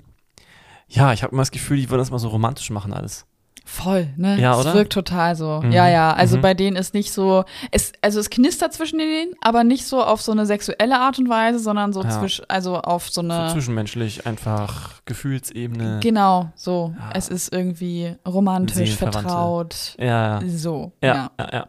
[0.89, 3.27] ja, ich habe immer das Gefühl, die wollen das mal so romantisch machen alles.
[3.69, 4.39] Voll, ne?
[4.41, 4.75] Ja, es oder?
[4.75, 5.61] wirkt total so.
[5.61, 5.73] Mhm.
[5.73, 6.13] Ja, ja.
[6.13, 6.41] Also Mhm.
[6.43, 10.23] bei denen ist nicht so, es, also es knistert zwischen denen, aber nicht so auf
[10.23, 12.11] so eine sexuelle Art und Weise, sondern so Ja.
[12.11, 13.51] zwisch, also auf so So eine.
[13.53, 15.99] zwischenmenschlich, einfach Gefühlsebene.
[16.01, 16.95] Genau, so.
[16.97, 17.11] Ja.
[17.15, 19.97] Es ist irgendwie romantisch, vertraut.
[19.99, 20.93] ja, ja, So.
[21.03, 21.31] Ja.
[21.37, 21.67] ja, ja.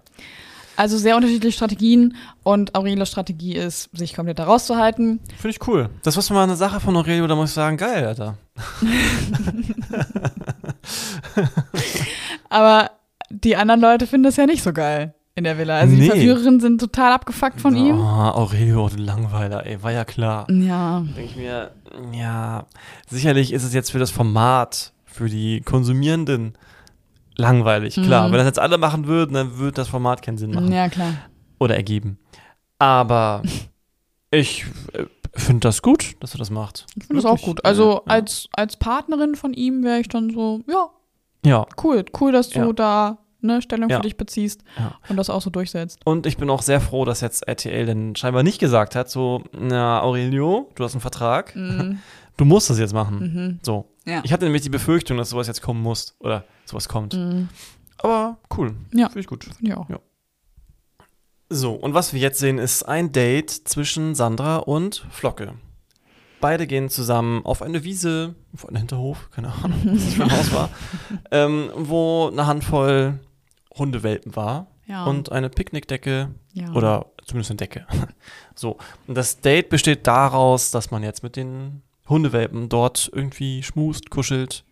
[0.78, 5.20] Also sehr unterschiedliche Strategien und Aurelios Strategie ist, sich komplett da rauszuhalten.
[5.36, 5.90] Finde ich cool.
[6.04, 8.38] Das war mal eine Sache von Aurelio, da muss ich sagen, geil, Alter.
[12.50, 12.92] Aber
[13.32, 15.80] die anderen Leute finden das ja nicht so geil in der Villa.
[15.80, 16.02] Also Nee.
[16.02, 18.00] die Verführerinnen sind total abgefuckt von oh, ihm.
[18.00, 20.46] Aurelio, du Langweiler, ey, war ja klar.
[20.52, 21.00] Ja.
[21.00, 21.72] Denke ich mir,
[22.14, 22.66] ja,
[23.10, 26.54] sicherlich ist es jetzt für das Format, für die Konsumierenden
[27.38, 27.96] langweilig.
[27.96, 28.32] Klar, Mhm.
[28.32, 30.72] wenn das jetzt alle machen würden, dann würde das Format keinen Sinn machen.
[30.72, 31.14] Ja, klar.
[31.60, 32.20] Oder ergeben.
[32.80, 33.42] Aber
[34.32, 36.86] ich äh, finde das gut, dass er das macht.
[36.96, 37.64] Ich finde das auch gut.
[37.66, 38.02] Also Ja.
[38.06, 40.90] als, als Partnerin von ihm wäre ich dann so, ja,
[41.46, 41.66] Ja.
[41.84, 42.74] cool, cool, dass du Ja.
[42.74, 43.98] da eine Stellung Ja.
[43.98, 44.96] für dich beziehst Ja.
[45.10, 46.00] und das auch so durchsetzt.
[46.06, 49.44] Und ich bin auch sehr froh, dass jetzt RTL dann scheinbar nicht gesagt hat, so,
[49.58, 52.00] na, Aurelio, du hast einen Vertrag, Mhm.
[52.38, 53.20] du musst das jetzt machen.
[53.20, 53.60] Mhm.
[53.62, 53.92] So.
[54.06, 54.22] Ja.
[54.24, 56.16] Ich hatte nämlich die Befürchtung, dass sowas jetzt kommen muss.
[56.20, 57.14] Oder sowas kommt.
[57.14, 57.50] Mhm.
[57.98, 58.76] Aber cool.
[58.94, 59.08] Ja.
[59.08, 59.44] Finde ich gut.
[59.44, 59.90] Finde ich auch.
[59.90, 60.00] Ja.
[61.50, 65.54] So, und was wir jetzt sehen, ist ein Date zwischen Sandra und Flocke.
[66.42, 70.32] Beide gehen zusammen auf eine Wiese, auf einen Hinterhof, keine Ahnung, was das für ein
[70.38, 70.70] Haus war,
[71.32, 73.20] ähm, wo eine Handvoll
[73.76, 75.06] Hundewelpen war Ja.
[75.06, 76.72] und eine Picknickdecke ja.
[76.74, 77.88] oder zumindest eine Decke.
[78.56, 84.10] So, und das Date besteht daraus, dass man jetzt mit den Hundewelpen dort irgendwie schmust,
[84.10, 84.64] kuschelt.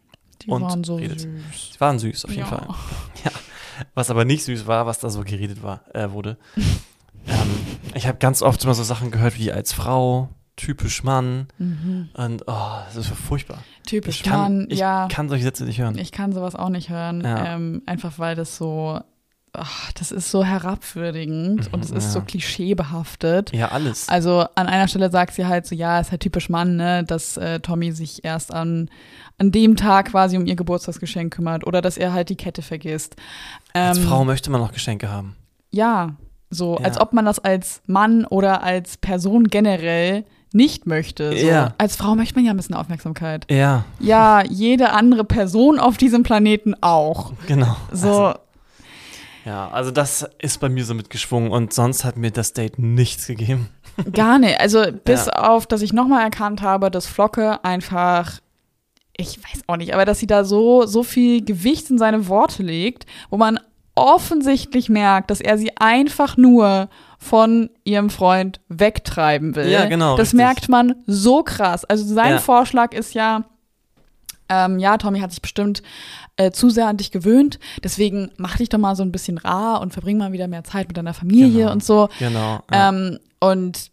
[0.41, 1.21] die und waren so redet.
[1.21, 1.71] süß.
[1.73, 2.47] Sie waren süß, auf jeden ja.
[2.47, 2.67] Fall.
[3.93, 6.37] Was aber nicht süß war, was da so geredet war, äh, wurde.
[7.27, 7.49] ähm,
[7.93, 12.07] ich habe ganz oft immer so Sachen gehört wie als Frau, typisch Mann Mhm.
[12.13, 13.57] und oh, das ist furchtbar.
[13.85, 15.09] Typisch Ich kann, Mann, ich ja.
[15.11, 15.97] kann solche Sätze nicht hören.
[15.97, 17.21] Ich kann sowas auch nicht hören.
[17.21, 17.55] Ja.
[17.55, 19.01] Ähm, einfach weil das so,
[19.57, 22.25] ach, das ist so herabwürdigend Mhm, und es ist so ja.
[22.25, 23.51] klischeebehaftet.
[23.53, 24.09] ja, alles.
[24.09, 27.37] Also an einer Stelle sagt sie halt so, ja, ist halt typisch Mann, ne, dass
[27.37, 28.89] äh, Tommy sich erst an,
[29.37, 33.15] an dem Tag quasi um ihr Geburtstagsgeschenk kümmert oder dass er halt die Kette vergisst.
[33.73, 35.35] als Ähm, Frau möchte man noch Geschenke haben.
[35.71, 36.15] Ja,
[36.49, 36.85] so, Ja.
[36.85, 41.31] als ob man das als Mann oder als Person generell nicht möchte.
[41.37, 41.45] So.
[41.47, 41.73] Ja.
[41.77, 43.45] Als Frau möchte man ja ein bisschen Aufmerksamkeit.
[43.51, 47.33] Ja, Ja, jede andere Person auf diesem Planeten auch.
[47.45, 47.75] genau.
[47.91, 48.39] So, Also,
[49.45, 53.27] ja, also das ist bei mir so mitgeschwungen und sonst hat mir das Date nichts
[53.27, 53.69] gegeben.
[54.13, 54.59] gar nicht.
[54.59, 55.33] Also bis Ja.
[55.49, 58.39] auf, dass ich nochmal erkannt habe, dass Flocke einfach,
[59.15, 62.63] ich weiß auch nicht, aber dass sie da so, so viel Gewicht in seine Worte
[62.63, 63.59] legt, wo man
[63.95, 69.69] offensichtlich merkt, dass er sie einfach nur von ihrem Freund wegtreiben will.
[69.69, 70.37] Ja, genau, Das richtig.
[70.37, 71.85] merkt man so krass.
[71.85, 72.37] Also sein Ja.
[72.39, 73.45] Vorschlag ist ja,
[74.49, 75.81] ähm, ja, Tommy hat sich bestimmt
[76.37, 79.81] äh, zu sehr an dich gewöhnt, deswegen mach dich doch mal so ein bisschen rar
[79.81, 81.71] und verbring mal wieder mehr Zeit mit deiner Familie Genau.
[81.71, 82.09] und so.
[82.19, 82.59] Genau.
[82.71, 82.89] Ja.
[82.89, 83.91] Ähm, und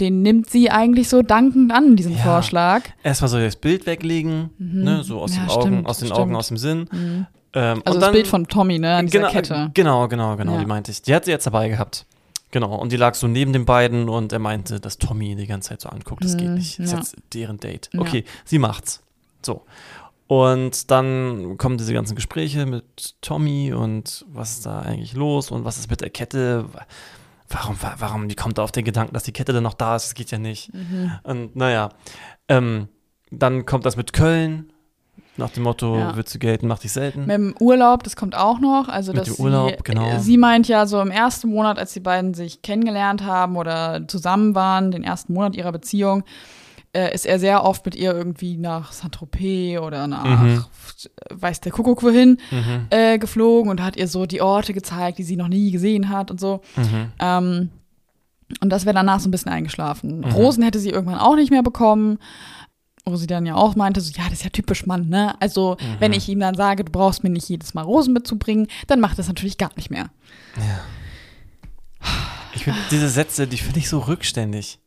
[0.00, 2.18] den nimmt sie eigentlich so dankend an, diesen Ja.
[2.22, 2.82] Vorschlag.
[3.02, 5.36] Erstmal soll ich das Bild weglegen, ne, so aus Mhm.
[5.36, 6.20] Ja, den Augen, stimmt, aus den stimmt.
[6.20, 6.88] Augen, aus dem Sinn.
[6.92, 9.70] Ähm, Also und das dann, Bild von Tommy, ne, an dieser genau, Kette.
[9.74, 10.60] Genau, genau, genau, Ja.
[10.60, 11.02] die meinte ich.
[11.02, 12.06] Die hat sie jetzt dabei gehabt.
[12.50, 15.46] Genau, und die lag so neben den beiden und er meinte, dass Tommy ihn die
[15.48, 16.24] ganze Zeit so anguckt.
[16.24, 16.78] Das geht Mhm, nicht.
[16.78, 17.90] Das ist jetzt deren Date.
[17.96, 19.02] Okay, sie macht's.
[19.44, 19.62] So.
[20.42, 25.64] Und dann kommen diese ganzen Gespräche mit Tommy und was ist da eigentlich los und
[25.64, 26.64] was ist mit der Kette?
[27.48, 30.06] Warum, wa- warum, die kommt auf den Gedanken, dass die Kette dann noch da ist?
[30.06, 30.72] Das geht ja nicht.
[30.74, 31.12] Mhm.
[31.22, 31.90] Und naja,
[32.48, 32.88] ähm,
[33.30, 34.70] dann kommt das mit Köln.
[35.36, 36.16] Nach dem Motto, Ja.
[36.16, 37.22] willst du gelten, mach dich selten.
[37.26, 38.88] Mit dem Urlaub, das kommt auch noch.
[38.88, 40.08] Also, Mit dass dem Urlaub, sie, genau.
[40.08, 44.06] äh, sie meint ja so im ersten Monat, als die beiden sich kennengelernt haben oder
[44.06, 46.22] zusammen waren, den ersten Monat ihrer Beziehung,
[46.94, 50.64] äh, ist er sehr oft mit ihr irgendwie nach Saint-Tropez oder nach Mhm.
[51.30, 55.22] weiß der Kuckuck wohin Mhm, äh, geflogen und hat ihr so die Orte gezeigt, die
[55.24, 56.60] sie noch nie gesehen hat und so.
[56.76, 57.12] mhm.
[57.18, 57.70] Ähm,
[58.60, 60.18] und das wäre danach so ein bisschen eingeschlafen.
[60.18, 60.24] Mhm.
[60.32, 62.18] Rosen hätte sie irgendwann auch nicht mehr bekommen.
[63.06, 65.34] Wo sie dann ja auch meinte, so, ja, das ist ja typisch Mann, ne?
[65.38, 65.96] Also, Mhm.
[65.98, 69.18] wenn ich ihm dann sage, du brauchst mir nicht jedes Mal Rosen mitzubringen, dann macht
[69.18, 70.06] das natürlich gar nicht mehr.
[72.54, 74.78] Ich finde diese Sätze, die finde ich so rückständig.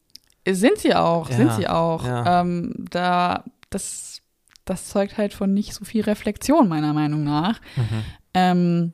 [0.53, 2.05] Sind sie auch, Ja, sind sie auch.
[2.05, 2.41] ja.
[2.41, 4.21] Ähm, da, das,
[4.65, 7.59] das zeugt halt von nicht so viel Reflexion, meiner Meinung nach.
[7.75, 8.03] Mhm.
[8.33, 8.93] Ähm,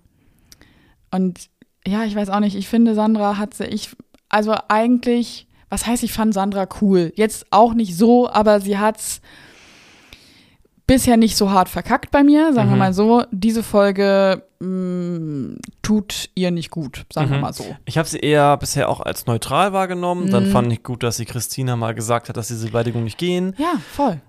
[1.11, 1.49] und
[1.85, 3.89] ja, ich weiß auch nicht, ich finde, Sandra hat sie, ich,
[4.29, 7.11] also eigentlich, was heißt, ich fand Sandra cool.
[7.15, 9.21] Jetzt auch nicht so, aber sie hat's
[10.87, 12.79] bisher nicht so hart verkackt bei mir, sagen wir Mhm.
[12.79, 13.23] mal so.
[13.31, 17.41] Diese Folge mh, tut ihr nicht gut, sagen wir Mhm.
[17.41, 17.65] mal so.
[17.85, 20.29] Ich habe sie eher bisher auch als neutral wahrgenommen.
[20.29, 20.51] Dann Mhm.
[20.51, 23.55] fand ich gut, dass sie Christina mal gesagt hat, dass diese Beleidigung nicht gehen.
[23.57, 24.21] Ja, voll.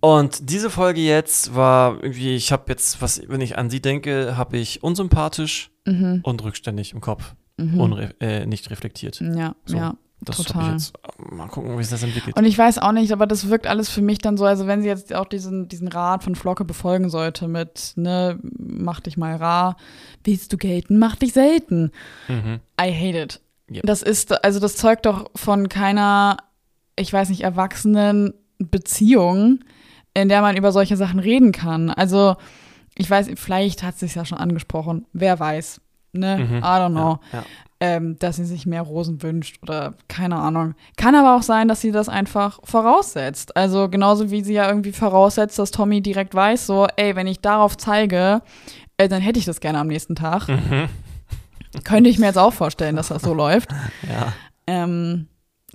[0.00, 4.36] Und diese Folge jetzt war irgendwie, ich habe jetzt, was, wenn ich an sie denke,
[4.36, 6.20] habe ich unsympathisch Mhm.
[6.22, 7.34] und rückständig im Kopf.
[7.56, 7.80] Mhm.
[7.80, 9.20] Unre äh, nicht reflektiert.
[9.20, 9.76] Ja, So.
[9.76, 9.94] ja.
[10.20, 10.72] Das Total.
[10.72, 10.94] jetzt.
[11.30, 12.36] Mal gucken, wie sich das entwickelt.
[12.36, 14.82] Und ich weiß auch nicht, aber das wirkt alles für mich dann so, also wenn
[14.82, 19.36] sie jetzt auch diesen, diesen Rat von Flocke befolgen sollte mit, ne, mach dich mal
[19.36, 19.76] rar,
[20.24, 21.92] willst du gelten, mach dich selten.
[22.26, 22.60] mhm.
[22.80, 23.40] I hate it.
[23.70, 23.82] Yep.
[23.84, 26.38] Das ist, also das zeugt doch von keiner,
[26.96, 29.60] ich weiß nicht, erwachsenen Beziehung,
[30.14, 31.90] in der man über solche Sachen reden kann.
[31.90, 32.36] Also,
[32.96, 35.80] ich weiß, vielleicht hat es sich ja schon angesprochen, wer weiß.
[36.12, 36.38] Ne?
[36.38, 36.58] Mhm.
[36.58, 37.20] I don't know.
[37.32, 37.44] Ja, ja.
[37.80, 40.74] Ähm, dass sie sich mehr Rosen wünscht oder keine Ahnung.
[40.96, 43.56] Kann aber auch sein, dass sie das einfach voraussetzt.
[43.56, 47.38] Also genauso wie sie ja irgendwie voraussetzt, dass Tommy direkt weiß, so, ey, wenn ich
[47.40, 48.42] darauf zeige,
[48.96, 50.48] äh, dann hätte ich das gerne am nächsten Tag.
[50.48, 50.88] Mhm.
[51.84, 53.68] Könnte ich mir jetzt auch vorstellen, dass das so läuft.
[54.08, 54.32] Ja,
[54.66, 55.28] Ähm,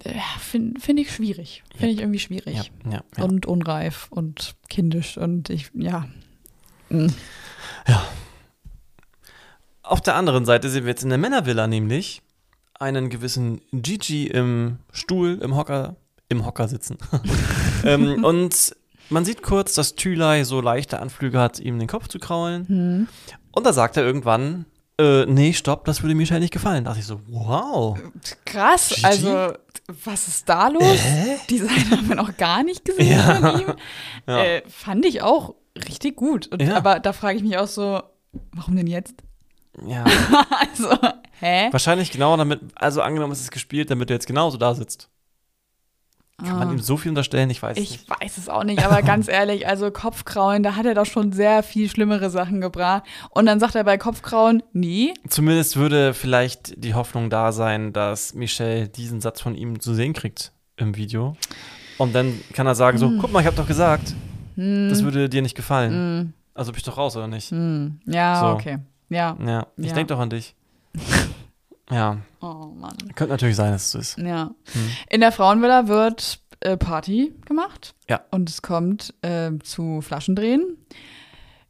[0.04, 1.64] ja, Finde find ich schwierig.
[1.78, 2.56] Finde ich irgendwie schwierig.
[2.58, 3.24] ja, ja, ja.
[3.24, 6.06] Und unreif und kindisch und ich, ja.
[6.90, 7.08] Mm.
[9.84, 12.22] Auf der anderen Seite sehen wir jetzt in der Männervilla nämlich
[12.80, 15.98] einen gewissen Gigi im Stuhl, im Hocker,
[16.30, 16.98] im Hocker sitzen.
[17.84, 18.76] ähm, und
[19.10, 22.68] man sieht kurz, dass Thülei so leichte Anflüge hat, ihm den Kopf zu kraulen.
[22.68, 23.08] Hm.
[23.52, 24.66] Und da sagt er irgendwann,
[24.98, 26.86] äh, nee, stopp, das würde Michelle nicht gefallen.
[26.86, 28.00] Da dachte ich so, wow.
[28.46, 29.06] Krass, Gigi?
[29.06, 29.54] also
[30.06, 30.98] was ist da los?
[31.50, 33.36] Die Seite haben wir noch gar nicht gesehen Ja.
[33.36, 33.74] von ihm.
[34.28, 34.42] Ja.
[34.42, 35.56] Äh, fand ich auch
[35.90, 36.48] richtig gut.
[36.48, 36.78] Und, Ja.
[36.78, 38.02] Aber da frage ich mich auch so,
[38.54, 39.16] warum denn jetzt?
[39.86, 40.04] Ja.
[40.72, 40.90] also,
[41.40, 41.70] hä?
[41.72, 45.10] Wahrscheinlich genau damit, also angenommen, es ist gespielt, damit er jetzt genauso da sitzt.
[46.44, 46.72] Kann man Ah.
[46.72, 47.50] ihm so viel unterstellen?
[47.52, 48.10] Ich weiß Ich nicht.
[48.10, 51.62] weiß es auch nicht, aber ganz ehrlich, also Kopfkrauen, da hat er doch schon sehr
[51.64, 53.04] viel schlimmere Sachen gebracht.
[53.30, 55.14] Und dann sagt er bei Kopfkrauen, nee.
[55.30, 60.14] Zumindest würde vielleicht die Hoffnung da sein, dass Michelle diesen Satz von ihm zu sehen
[60.14, 61.38] kriegt im Video.
[62.00, 63.20] Und dann kann er sagen so, Hm.
[63.22, 64.14] guck mal, ich habe doch gesagt,
[64.56, 66.34] das würde dir nicht gefallen.
[66.56, 67.52] Also bist du doch raus, oder nicht?
[67.52, 68.00] Hm.
[68.06, 68.46] Ja, So.
[68.48, 68.80] okay.
[69.14, 69.38] Ja.
[69.46, 69.94] Ja, ich Ja.
[69.94, 70.56] denk doch an dich.
[71.92, 72.98] ja, Oh Mann.
[73.16, 74.18] könnte natürlich sein, dass es so ist.
[74.18, 74.52] Ja.
[75.10, 77.96] In der Frauenvilla wird äh, Party gemacht.
[78.10, 78.22] Ja.
[78.32, 80.78] Und es kommt äh, zu Flaschendrehen.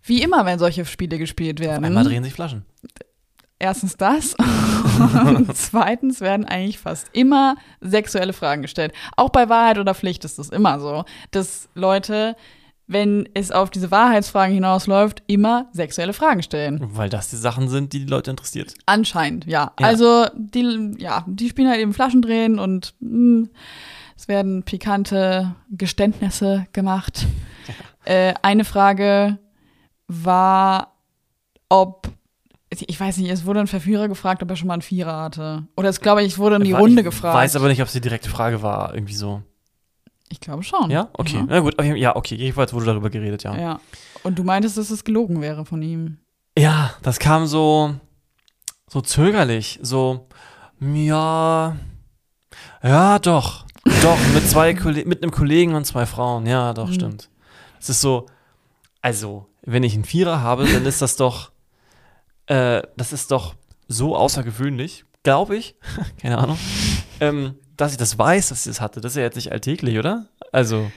[0.03, 1.85] Wie immer, wenn solche Spiele gespielt werden.
[1.85, 2.65] Einmal drehen sich Flaschen.
[3.59, 4.35] Erstens das.
[5.25, 8.93] und zweitens werden eigentlich fast immer sexuelle Fragen gestellt.
[9.15, 12.35] Auch bei Wahrheit oder Pflicht ist das immer so, dass Leute,
[12.93, 16.79] wenn es auf diese Wahrheitsfragen hinausläuft, immer sexuelle Fragen stellen.
[16.93, 18.73] Weil das die Sachen sind, die die Leute interessiert.
[18.85, 19.73] Anscheinend, ja.
[19.79, 19.87] Ja.
[19.87, 23.47] Also, die, ja, die spielen halt eben Flaschendrehen und mh,
[24.15, 27.25] es werden pikante Geständnisse gemacht.
[28.05, 29.39] Äh, eine Frage
[30.09, 30.93] war,
[31.69, 32.09] ob,
[32.69, 35.67] ich weiß nicht, es wurde ein Verführer gefragt, ob er schon mal einen Vierer hatte.
[35.77, 37.33] Oder es glaube ich, es wurde in die Runde ich gefragt.
[37.33, 39.41] weiß aber nicht, ob es die direkte Frage war, irgendwie so.
[40.29, 40.89] Ich glaube schon.
[40.89, 41.37] Ja, okay.
[41.37, 41.45] Ja.
[41.47, 42.35] Na gut, ja, okay.
[42.35, 43.55] Jedenfalls wurde darüber geredet, ja.
[43.55, 43.79] ja.
[44.23, 46.17] Und du meintest, dass es gelogen wäre von ihm.
[46.57, 47.95] Ja, das kam so,
[48.87, 49.79] so zögerlich.
[49.81, 50.27] So,
[50.79, 51.75] ja,
[52.81, 53.65] Ja, doch.
[54.01, 56.45] Doch, mit zwei Kolle mit einem Kollegen und zwei Frauen.
[56.45, 57.29] Ja, doch, stimmt.
[57.79, 58.27] Es ist so,
[59.01, 61.51] also, wenn ich einen Vierer habe, dann ist das doch,
[62.47, 63.55] äh, das ist doch
[63.87, 65.75] so außergewöhnlich, glaube ich,
[66.21, 66.57] keine Ahnung,
[67.19, 69.01] ähm, dass ich das weiß, dass ich das hatte.
[69.01, 70.27] Das ist ja jetzt nicht alltäglich, oder?
[70.51, 70.91] Also,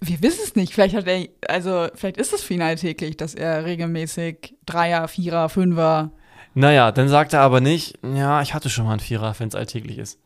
[0.00, 0.74] Wir wissen es nicht.
[0.74, 5.48] Vielleicht hat er, also vielleicht ist es für ihn alltäglich, dass er regelmäßig Dreier, Vierer,
[5.48, 6.10] Fünfer.
[6.54, 9.54] naja, dann sagt er aber nicht, ja, ich hatte schon mal einen Vierer, wenn es
[9.54, 10.18] alltäglich ist.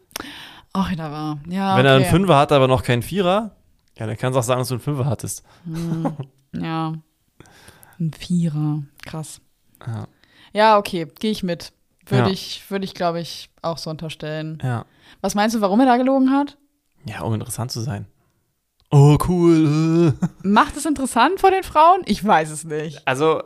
[0.73, 1.39] Ach, da war.
[1.49, 2.11] Ja, Wenn er einen okay.
[2.11, 3.55] Fünfer hat, aber noch keinen Vierer,
[3.97, 5.45] ja, dann kannst du auch sagen, dass du einen Fünfer hattest.
[6.53, 6.95] Ja.
[8.01, 8.83] Ein Vierer.
[9.07, 9.41] Krass.
[9.87, 10.09] Ja.
[10.53, 11.73] Ja, okay, gehe ich mit.
[12.07, 12.33] Würde Ja.
[12.33, 14.59] ich, würde ich, glaube ich, auch so unterstellen.
[14.63, 14.85] Ja.
[15.21, 16.57] Was meinst du, warum er da gelogen hat?
[17.07, 18.07] Ja, um interessant zu sein.
[18.91, 20.15] Oh, cool.
[20.43, 22.03] Macht es interessant vor den Frauen?
[22.07, 23.03] Ich weiß es nicht.
[23.07, 23.43] Also,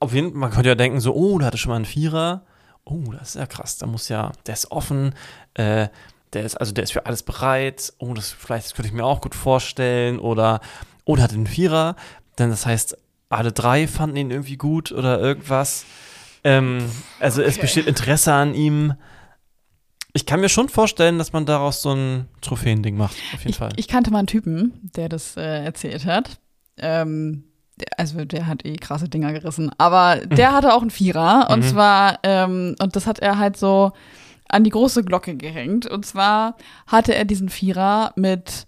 [0.00, 2.44] auf jeden Fall, man könnte ja denken, so, oh, da hatte schon mal einen Vierer.
[2.84, 3.78] Oh, das ist ja krass.
[3.78, 5.14] Da muss ja, der ist offen,
[5.54, 5.88] äh,
[6.32, 7.92] der ist, also der ist für alles bereit.
[7.98, 10.18] Oh, das vielleicht das könnte ich mir auch gut vorstellen.
[10.18, 10.60] Oder,
[11.04, 11.96] oh, der hatte einen Vierer.
[12.38, 12.96] Denn das heißt,
[13.30, 15.84] alle drei fanden ihn irgendwie gut oder irgendwas.
[16.44, 16.90] Ähm,
[17.20, 17.62] also es Okay.
[17.62, 18.94] besteht Interesse an ihm.
[20.12, 23.56] Ich kann mir schon vorstellen, dass man daraus so ein Trophäending macht, auf jeden Ich,
[23.56, 23.72] Fall.
[23.76, 26.38] ich kannte mal einen Typen, der das äh, erzählt hat.
[26.76, 27.44] Ähm,
[27.96, 29.70] also der hat eh krasse Dinger gerissen.
[29.78, 31.48] Aber der hatte auch einen Vierer.
[31.50, 31.68] Und Mhm.
[31.68, 33.90] zwar, ähm, und das hat er halt so
[34.48, 35.86] an die große Glocke gehängt.
[35.86, 38.66] Und zwar hatte er diesen Vierer mit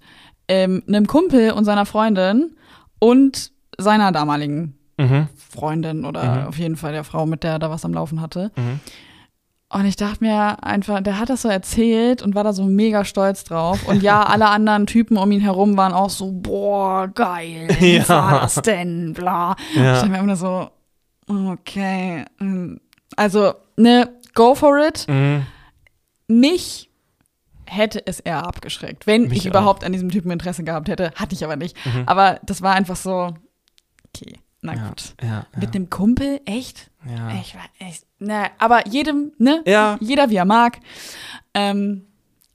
[0.48, 2.56] ähm, einem Kumpel und seiner Freundin
[2.98, 5.28] und seiner damaligen mhm.
[5.36, 6.46] Freundin oder Mhm.
[6.48, 8.50] auf jeden Fall der Frau, mit der er da was am Laufen hatte.
[8.56, 8.80] Mhm.
[9.68, 13.04] Und ich dachte mir einfach, der hat das so erzählt und war da so mega
[13.04, 13.86] stolz drauf.
[13.88, 18.08] Und ja, alle anderen Typen um ihn herum waren auch so, boah, geil, wie Ja.
[18.08, 19.56] war das denn, bla.
[19.72, 19.94] Ich Ja.
[19.94, 20.70] dachte mir immer so,
[21.28, 22.24] okay.
[22.38, 22.76] mm.
[23.16, 25.06] Also, ne, go for it.
[25.08, 25.46] Mhm.
[26.28, 26.90] Mich
[27.66, 29.50] hätte es eher abgeschreckt, wenn Mich ich auch.
[29.50, 31.10] überhaupt an diesem Typen Interesse gehabt hätte.
[31.16, 31.76] Hatte ich aber nicht.
[31.86, 32.04] Mhm.
[32.06, 33.34] Aber das war einfach so,
[34.14, 35.14] okay, na gut.
[35.20, 35.46] ja, ja.
[35.56, 36.90] Mit dem Kumpel, echt?
[37.08, 37.32] ja.
[37.40, 39.62] Ich war echt, na, aber jedem, ne?
[39.66, 39.96] Ja.
[40.00, 40.78] Jeder wie er mag.
[41.54, 42.06] Ähm,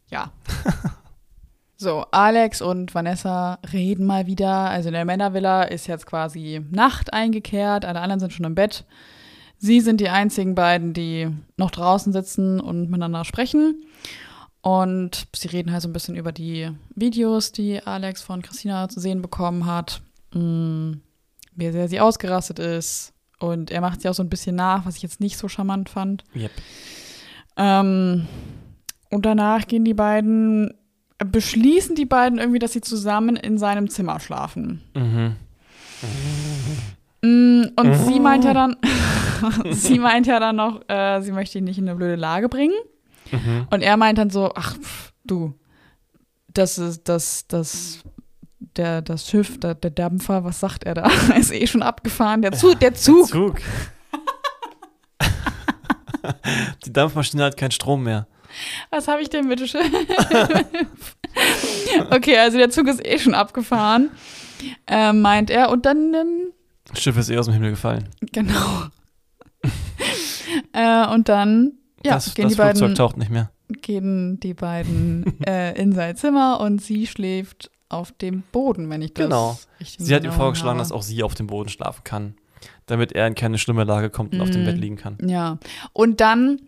[0.10, 0.32] ja.
[1.78, 4.70] so, Alex und Vanessa reden mal wieder.
[4.70, 8.86] Also in der Männervilla ist jetzt quasi Nacht eingekehrt, alle anderen sind schon im Bett.
[9.58, 13.86] Sie sind die einzigen beiden, die noch draußen sitzen und miteinander sprechen.
[14.62, 19.00] Und sie reden halt so ein bisschen über die Videos, die Alex von Christina zu
[19.00, 20.02] sehen bekommen hat.
[20.34, 20.94] Mm,
[21.62, 23.14] wie sehr sie ausgerastet ist.
[23.40, 25.90] Und er macht sie auch so ein bisschen nach, was ich jetzt nicht so charmant
[25.90, 26.24] fand.
[26.36, 26.52] Yep.
[27.58, 28.28] Ähm,
[29.10, 30.74] und danach gehen die beiden,
[31.18, 34.82] beschließen die beiden irgendwie, dass sie zusammen in seinem Zimmer schlafen.
[34.96, 35.36] Mhm.
[37.24, 38.78] Mm, Und sie meint ja dann,
[39.72, 42.76] sie meint ja dann noch, äh, sie möchte ihn nicht in eine blöde Lage bringen.
[43.32, 43.68] Mhm.
[43.70, 45.54] Und er meint dann so, ach, pff, du,
[46.54, 48.04] das ist, das, das,
[48.78, 51.10] der, das Schiff, der, der Dampfer, was sagt er da?
[51.38, 52.42] ist eh schon abgefahren.
[52.42, 53.28] Der Zug, der Zug.
[53.28, 53.60] Zug.
[56.86, 58.28] Die Dampfmaschine hat keinen Strom mehr.
[58.90, 59.82] Was habe ich denn bitte schön?
[62.12, 64.12] okay, also der Zug ist eh schon abgefahren,
[64.88, 65.70] äh, meint er.
[65.72, 66.52] Und dann, ähm,
[66.90, 68.10] Das Schiff ist eh aus dem Himmel gefallen.
[68.32, 68.84] genau.
[70.74, 71.74] äh, und dann,
[72.06, 73.52] ja, das gehen das die beiden, Flugzeug taucht nicht mehr.
[73.70, 79.14] gehen die beiden äh, in sein Zimmer und sie schläft auf dem Boden, wenn ich
[79.14, 79.58] das Genau.
[79.80, 80.80] Sie hat ihm genau vorgeschlagen, habe.
[80.80, 82.36] dass auch sie auf dem Boden schlafen kann,
[82.86, 84.66] damit er in keine schlimme Lage kommt und auf dem.
[84.66, 85.18] Bett liegen kann.
[85.26, 85.58] Ja.
[85.94, 86.62] Und dann,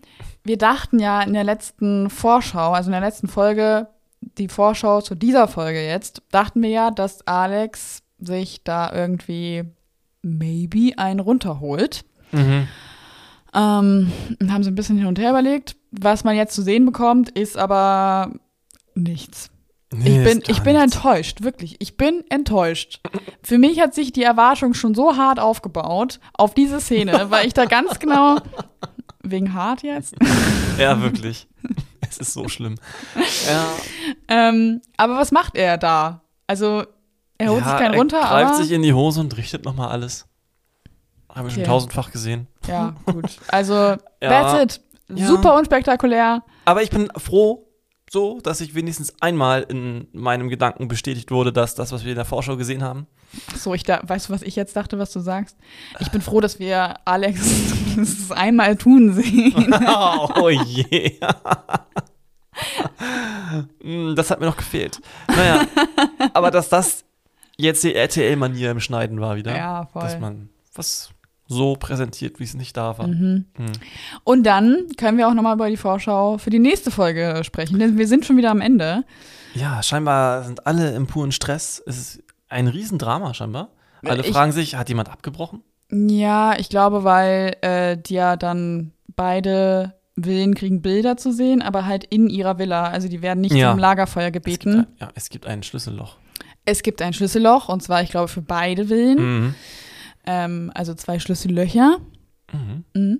[0.43, 3.87] wir dachten ja in der letzten Vorschau, also in der letzten Folge,
[4.37, 9.63] die Vorschau zu dieser Folge jetzt, dachten wir ja, dass Alex sich da irgendwie
[10.21, 12.05] maybe einen runterholt.
[12.31, 12.67] Mhm.
[13.53, 15.75] Ähm, und haben so ein bisschen hin und her überlegt.
[15.91, 18.31] Was man jetzt zu sehen bekommt, ist aber
[18.95, 19.51] nichts.
[19.93, 20.95] Nee, Ich bin, ich bin nichts.
[20.95, 21.75] enttäuscht, wirklich.
[21.79, 22.99] Ich bin enttäuscht.
[23.43, 27.53] Für mich hat sich die Erwartung schon so hart aufgebaut auf diese Szene, weil ich
[27.53, 28.37] da ganz genau.
[29.21, 30.15] Wegen hart jetzt?
[30.79, 31.47] Ja, wirklich.
[32.09, 32.75] es ist so schlimm.
[33.47, 33.65] Ja,
[34.27, 36.21] ähm, aber was macht er da?
[36.47, 36.83] Also,
[37.37, 38.63] er holt ja, sich keinen er runter, greift aber.
[38.63, 40.25] sich in die Hose und richtet nochmal alles.
[41.29, 41.69] Haben wir schon Okay.
[41.69, 42.47] tausendfach gesehen.
[42.67, 43.37] ja, gut.
[43.49, 43.97] Also, Ja.
[44.19, 44.81] that's it.
[45.15, 46.41] Super unspektakulär.
[46.65, 47.67] Aber ich bin froh,
[48.13, 52.15] so, dass ich wenigstens einmal in meinem Gedanken bestätigt wurde, dass das, was wir in
[52.15, 53.07] der Vorschau gesehen haben,
[53.57, 55.57] So, ich da, weißt du, was ich jetzt dachte, was du sagst?
[55.99, 57.41] Ich bin froh, dass wir Alex
[57.97, 59.73] das einmal tun sehen.
[60.35, 61.19] oh je.
[63.81, 65.01] Mm, das hat mir noch gefehlt.
[65.27, 65.65] Naja,
[66.33, 67.03] aber dass das
[67.57, 69.57] jetzt die RTL-Manier im Schneiden war wieder.
[69.57, 70.03] Ja, voll.
[70.03, 71.12] Dass man was
[71.53, 73.07] so präsentiert, wie es nicht da war.
[73.07, 73.45] Mhm.
[74.23, 77.97] Und dann können wir auch nochmal über die Vorschau für die nächste Folge sprechen, denn
[77.97, 79.03] wir sind schon wieder am Ende.
[79.55, 81.81] Ja, scheinbar sind alle im puren Stress.
[81.85, 83.69] Es ist ein Riesendrama scheinbar.
[84.03, 85.61] Alle Ich- fragen sich, hat jemand abgebrochen?
[85.91, 91.85] Ja, ich glaube, weil äh, die ja dann beide Villen kriegen Bilder zu sehen, aber
[91.85, 92.85] halt in ihrer Villa.
[92.85, 93.71] Also die werden nicht Ja.
[93.71, 94.79] zum Lagerfeuer Es gibt, gebeten.
[94.81, 96.17] ein- ja, es gibt ein Schlüsselloch.
[96.65, 99.17] Es gibt ein Schlüsselloch und zwar, ich glaube, für beide Villen.
[99.17, 99.55] Mhm.
[100.25, 101.97] Ähm, also zwei Schlüssellöcher.
[102.51, 102.83] Mhm.
[102.93, 103.19] Mhm.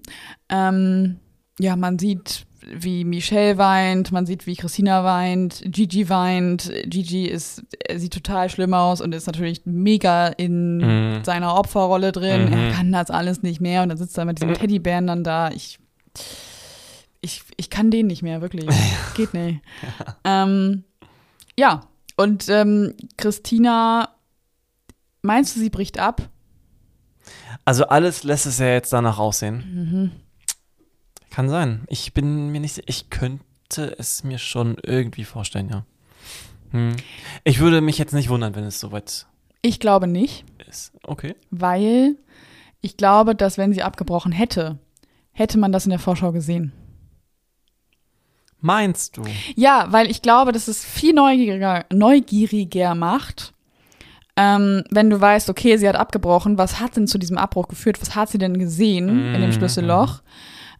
[0.50, 1.20] Ähm,
[1.60, 6.72] ja, man sieht, wie Michelle weint, man sieht, wie Christina weint, Gigi weint.
[6.86, 7.64] Gigi ist,
[7.96, 11.24] sieht total schlimm aus und ist natürlich mega in Mhm.
[11.26, 12.46] seiner Opferrolle drin.
[12.46, 12.54] Mhm.
[12.54, 15.52] Er kann das alles nicht mehr und dann sitzt er mit diesem Teddybären dann da.
[15.52, 15.78] Ich,
[17.22, 18.66] ich, ich kann den nicht mehr, wirklich.
[19.16, 19.60] Geht nicht.
[20.24, 20.84] Ähm,
[21.60, 21.82] ja,
[22.16, 24.10] und ähm, Christina,
[25.22, 26.30] meinst du, sie bricht ab?
[27.66, 29.64] Also alles lässt es ja jetzt danach aussehen.
[29.74, 30.12] Mhm.
[31.30, 31.84] Kann sein.
[31.88, 32.88] Ich bin mir nicht sicher.
[32.88, 35.86] Ich könnte es mir schon irgendwie vorstellen, ja.
[36.72, 36.96] Hm.
[37.44, 39.28] Ich würde mich jetzt nicht wundern, wenn es soweit
[39.62, 40.46] Ich glaube nicht.
[40.68, 40.92] ist.
[41.04, 41.36] Okay.
[41.52, 42.16] weil
[42.82, 44.78] ich glaube, dass wenn sie abgebrochen hätte,
[45.32, 46.74] hätte man das in der Vorschau gesehen.
[48.60, 49.24] Meinst du?
[49.56, 53.53] Ja, weil ich glaube, dass es viel neugieriger, neugieriger macht,
[54.36, 58.02] ähm, wenn du weißt, okay, sie hat abgebrochen, was hat denn zu diesem Abbruch geführt?
[58.02, 59.54] Was hat sie denn gesehen in dem Mhm.
[59.54, 60.22] Schlüsselloch?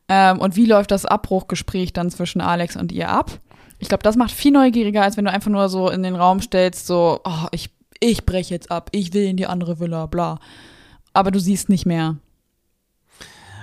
[0.10, 3.32] Ähm, und wie läuft das Abbruchgespräch dann zwischen Alex und ihr ab?
[3.80, 6.42] Ich glaube, das macht viel neugieriger, als wenn du einfach nur so in den Raum
[6.42, 10.40] stellst, so, oh, ich, ich breche jetzt ab, ich will in die andere Villa, bla.
[11.14, 12.16] Aber du siehst nicht mehr.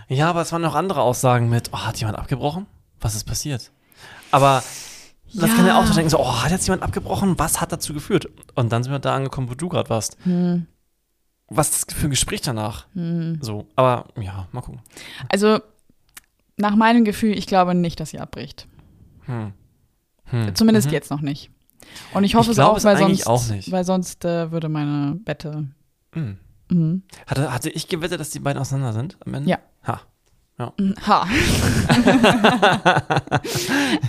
[0.09, 2.67] Ja, aber es waren noch andere Aussagen mit, oh, hat jemand abgebrochen?
[3.01, 3.71] Was ist passiert?
[4.31, 4.63] Aber
[5.35, 5.57] das Ja.
[5.57, 7.39] kann ja auch so denken, so, oh, hat jetzt jemand abgebrochen?
[7.39, 8.27] Was hat dazu geführt?
[8.55, 10.17] Und dann sind wir da angekommen, wo du gerade warst.
[10.25, 10.67] Hm.
[11.49, 12.87] Was ist das für ein Gespräch danach?
[13.41, 14.81] So, aber ja, mal gucken.
[15.29, 15.59] Also,
[16.57, 18.69] nach meinem Gefühl, ich glaube nicht, dass sie abbricht.
[19.23, 19.53] Hm.
[20.27, 20.55] Hm.
[20.55, 20.93] Zumindest Mhm.
[20.93, 21.51] jetzt noch nicht.
[22.15, 23.73] Und ich hoffe Ich es auch, weil sonst, auch nicht.
[23.73, 25.67] weil sonst äh, würde meine Wette.
[26.13, 26.39] Hm.
[26.71, 27.03] Mhm.
[27.27, 29.51] Hatte, hatte ich gewettet, dass die beiden auseinander sind am Ende?
[29.51, 29.59] Ja.
[29.85, 30.01] Ha.
[30.79, 30.95] Mhm.
[31.07, 31.27] Ha.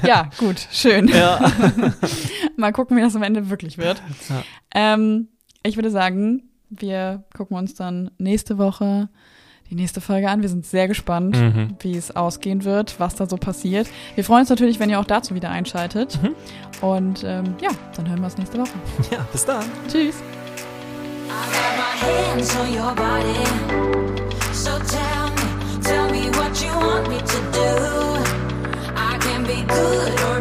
[0.06, 1.08] ja, gut, schön.
[1.08, 1.40] Ja.
[2.58, 4.02] Mal gucken, wie das am Ende wirklich wird.
[4.30, 4.44] Ja.
[4.74, 5.28] Ähm,
[5.64, 9.10] ich würde sagen, wir gucken uns dann nächste Woche
[9.70, 10.42] die nächste Folge an.
[10.42, 11.78] Wir sind sehr gespannt, Mhm.
[11.80, 13.88] wie es ausgehen wird, was da so passiert.
[14.16, 16.20] Wir freuen uns natürlich, wenn ihr auch dazu wieder einschaltet.
[16.22, 16.36] Mhm.
[16.86, 18.72] Und ähm, ja, dann hören wir uns nächste Woche.
[19.12, 19.64] ja, bis dann.
[19.90, 20.16] Tschüss.
[21.28, 23.46] I got my hands on your body.
[24.54, 25.41] So tell me
[26.52, 27.70] what you want me to do.
[28.96, 30.41] I can be good